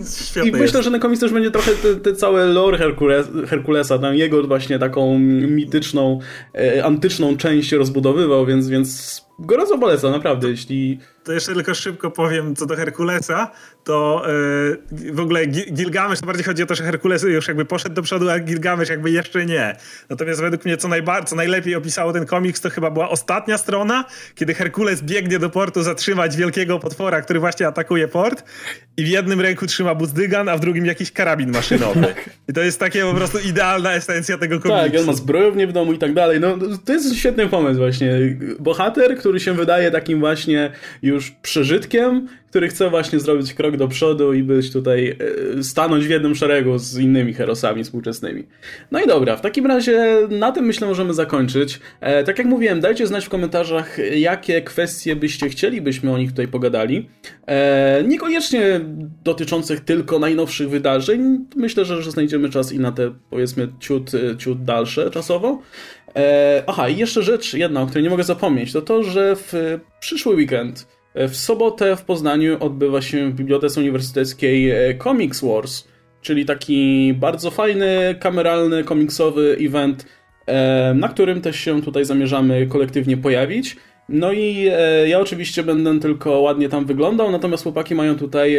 [0.48, 4.14] i myślę, że na komiks też będzie trochę te, te całe lore Herkules, Herkulesa, tam
[4.14, 6.18] jego właśnie taką mityczną,
[6.54, 10.98] e, antyczną część rozbudowywał, więc, więc gorąco polecam, naprawdę, jeśli...
[11.28, 13.50] To jeszcze tylko szybko powiem co do Herkulesa,
[13.84, 14.22] to
[14.92, 18.02] yy, w ogóle Gilgamesz, to bardziej chodzi o to, że Herkules już jakby poszedł do
[18.02, 19.76] przodu, a Gilgamesz jakby jeszcze nie.
[20.08, 20.88] Natomiast według mnie co,
[21.26, 24.04] co najlepiej opisało ten komiks, to chyba była ostatnia strona,
[24.34, 28.44] kiedy Herkules biegnie do portu zatrzymać wielkiego potwora, który właśnie atakuje port
[28.96, 32.00] i w jednym ręku trzyma buzdygan, a w drugim jakiś karabin maszynowy.
[32.00, 32.30] Tak.
[32.48, 34.90] I to jest takie po prostu idealna esencja tego komiksu.
[34.90, 36.40] Tak, on ma zbrojownię w domu i tak dalej.
[36.40, 38.18] No, to jest świetny pomysł właśnie.
[38.60, 40.72] Bohater, który się wydaje takim właśnie
[41.02, 45.16] już już przeżytkiem, który chce właśnie zrobić krok do przodu i być tutaj,
[45.58, 48.44] e, stanąć w jednym szeregu z innymi herosami współczesnymi.
[48.90, 51.80] No i dobra, w takim razie na tym myślę możemy zakończyć.
[52.00, 56.30] E, tak jak mówiłem, dajcie znać w komentarzach, jakie kwestie byście chcieli, byśmy o nich
[56.30, 57.08] tutaj pogadali.
[57.46, 58.80] E, niekoniecznie
[59.24, 61.46] dotyczących tylko najnowszych wydarzeń.
[61.56, 65.62] Myślę, że, że znajdziemy czas i na te, powiedzmy, ciut, ciut dalsze czasowo.
[66.66, 70.34] aha, i jeszcze rzecz jedna, o której nie mogę zapomnieć, to to, że w przyszły
[70.34, 70.86] weekend
[71.26, 75.84] w sobotę w Poznaniu odbywa się w Bibliotece Uniwersyteckiej e, Comics Wars,
[76.20, 80.06] czyli taki bardzo fajny, kameralny, komiksowy event,
[80.46, 83.76] e, na którym też się tutaj zamierzamy kolektywnie pojawić.
[84.08, 88.58] No i e, ja oczywiście będę tylko ładnie tam wyglądał, natomiast chłopaki mają tutaj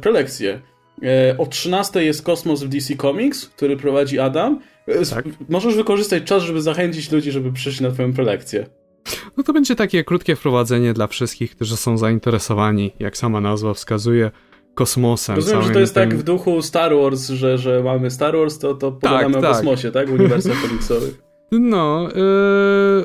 [0.00, 0.60] prelekcję.
[1.38, 4.60] O 13 jest Kosmos w DC Comics, który prowadzi Adam.
[5.10, 5.24] Tak.
[5.48, 8.79] Możesz wykorzystać czas, żeby zachęcić ludzi, żeby przyszli na twoją prelekcję.
[9.36, 14.30] No to będzie takie krótkie wprowadzenie dla wszystkich, którzy są zainteresowani, jak sama nazwa wskazuje,
[14.74, 15.36] kosmosem.
[15.36, 16.10] Rozumiem, że to jest tym...
[16.10, 19.46] tak w duchu Star Wars, że, że mamy Star Wars, to, to pogadamy tak, o
[19.46, 19.52] tak.
[19.52, 20.10] kosmosie, tak?
[20.10, 21.20] W uniwersach komiksowych.
[21.52, 23.04] No, yy,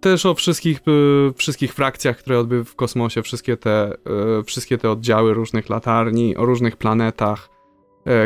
[0.00, 3.96] też o wszystkich, yy, wszystkich frakcjach, które odbyły w kosmosie, wszystkie te,
[4.36, 7.48] yy, wszystkie te oddziały różnych latarni, o różnych planetach,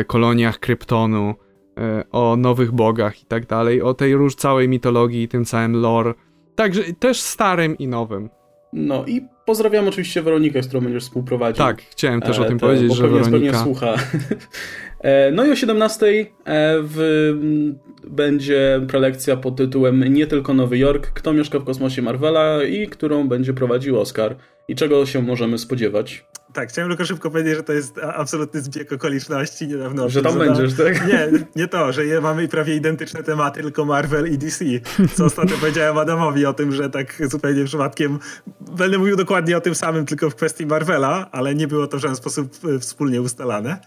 [0.07, 1.35] koloniach Kryptonu,
[2.11, 6.13] o nowych bogach i tak dalej, o tej róż całej mitologii i tym całym lore
[6.55, 8.29] Także też starym i nowym.
[8.73, 11.65] No i pozdrawiam oczywiście Weronikę, z którą będziesz współprowadził.
[11.65, 13.31] Tak, chciałem też o e, tym powiedzieć, że Weronika...
[13.31, 13.95] pewnie słucha.
[14.99, 16.25] E, no i o 17 e,
[16.81, 17.33] w,
[18.07, 23.27] będzie prelekcja pod tytułem Nie tylko Nowy Jork, kto mieszka w kosmosie Marvela i którą
[23.27, 24.35] będzie prowadził Oscar
[24.67, 26.25] i czego się możemy spodziewać.
[26.53, 30.09] Tak, chciałem tylko szybko powiedzieć, że to jest absolutny zbieg okoliczności niedawno.
[30.09, 31.07] Że tam będziesz, tak?
[31.07, 34.65] Nie, nie to, że je mamy prawie identyczne tematy, tylko Marvel i DC.
[35.15, 38.19] Co ostatnio powiedziałem Adamowi o tym, że tak zupełnie przypadkiem
[38.77, 42.01] będę mówił dokładnie o tym samym, tylko w kwestii Marvela, ale nie było to w
[42.01, 43.79] żaden sposób e, wspólnie ustalane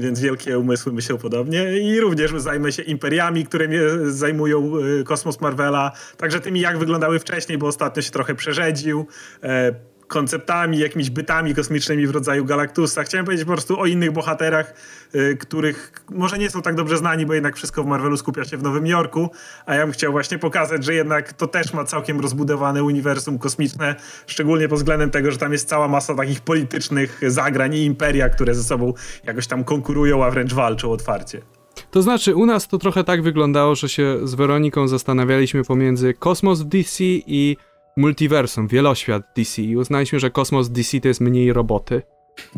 [0.00, 1.78] więc wielkie umysły myślą podobnie.
[1.78, 7.18] I również zajmę się imperiami, które mnie zajmują e, kosmos Marvela, także tymi jak wyglądały
[7.18, 9.06] wcześniej, bo ostatnio się trochę przerzedził,
[9.42, 13.02] e, konceptami, jakimiś bytami kosmicznymi w rodzaju Galactusa.
[13.02, 14.74] Chciałem powiedzieć po prostu o innych bohaterach,
[15.14, 18.56] y, których może nie są tak dobrze znani, bo jednak wszystko w Marvelu skupia się
[18.56, 19.30] w Nowym Jorku,
[19.66, 23.94] a ja bym chciał właśnie pokazać, że jednak to też ma całkiem rozbudowane uniwersum kosmiczne,
[24.26, 28.54] szczególnie pod względem tego, że tam jest cała masa takich politycznych zagrań i imperia, które
[28.54, 28.94] ze sobą
[29.24, 31.42] jakoś tam konkurują, a wręcz walczą otwarcie.
[31.90, 36.60] To znaczy, u nas to trochę tak wyglądało, że się z Weroniką zastanawialiśmy pomiędzy kosmos
[36.60, 37.56] w DC i
[38.00, 42.02] multiversum, wieloświat DC i uznaliśmy, że kosmos DC to jest mniej roboty,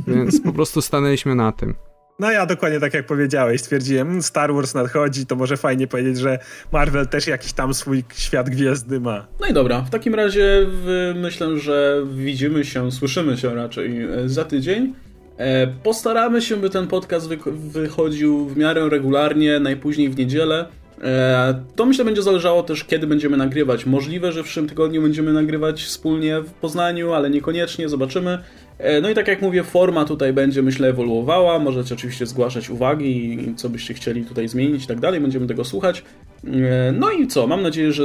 [0.06, 1.74] więc po prostu stanęliśmy na tym.
[2.18, 6.18] No ja dokładnie tak jak powiedziałeś, stwierdziłem, hmm, Star Wars nadchodzi, to może fajnie powiedzieć,
[6.18, 6.38] że
[6.72, 9.26] Marvel też jakiś tam swój świat gwiezdny ma.
[9.40, 10.66] No i dobra, w takim razie
[11.14, 14.94] myślę, że widzimy się, słyszymy się raczej e, za tydzień.
[15.36, 20.68] E, postaramy się, by ten podcast wychodził w miarę regularnie, najpóźniej w niedzielę.
[21.02, 23.86] E, to myślę będzie zależało też, kiedy będziemy nagrywać.
[23.86, 28.38] Możliwe, że w przyszłym tygodniu będziemy nagrywać wspólnie w Poznaniu, ale niekoniecznie, zobaczymy.
[28.78, 31.58] E, no i tak jak mówię, forma tutaj będzie, myślę, ewoluowała.
[31.58, 35.20] Możecie oczywiście zgłaszać uwagi co byście chcieli tutaj zmienić i tak dalej.
[35.20, 36.04] Będziemy tego słuchać.
[36.46, 37.46] E, no i co?
[37.46, 38.04] Mam nadzieję, że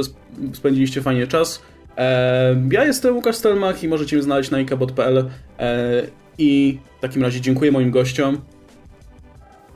[0.52, 1.62] spędziliście fajnie czas.
[2.70, 5.24] Ja jestem Łukasz Stelmach i możecie mnie znaleźć na ikebot.pl
[6.38, 8.38] i w takim razie dziękuję moim gościom.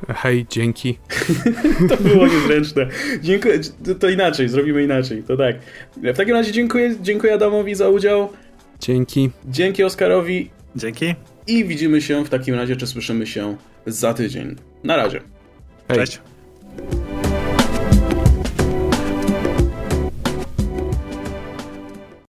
[0.09, 0.99] Hej, dzięki.
[1.89, 2.87] to było niezręczne.
[3.23, 3.61] Dziękuję.
[4.01, 5.23] To inaczej, zrobimy inaczej.
[5.23, 5.57] To tak.
[5.97, 8.29] W takim razie dziękuję, dziękuję Adamowi za udział.
[8.81, 9.31] Dzięki.
[9.49, 10.51] Dzięki Oskarowi.
[10.77, 11.15] Dzięki.
[11.47, 14.57] I widzimy się w takim razie, czy słyszymy się za tydzień.
[14.85, 15.21] Na razie.
[15.89, 15.99] Hej.
[15.99, 16.21] Cześć.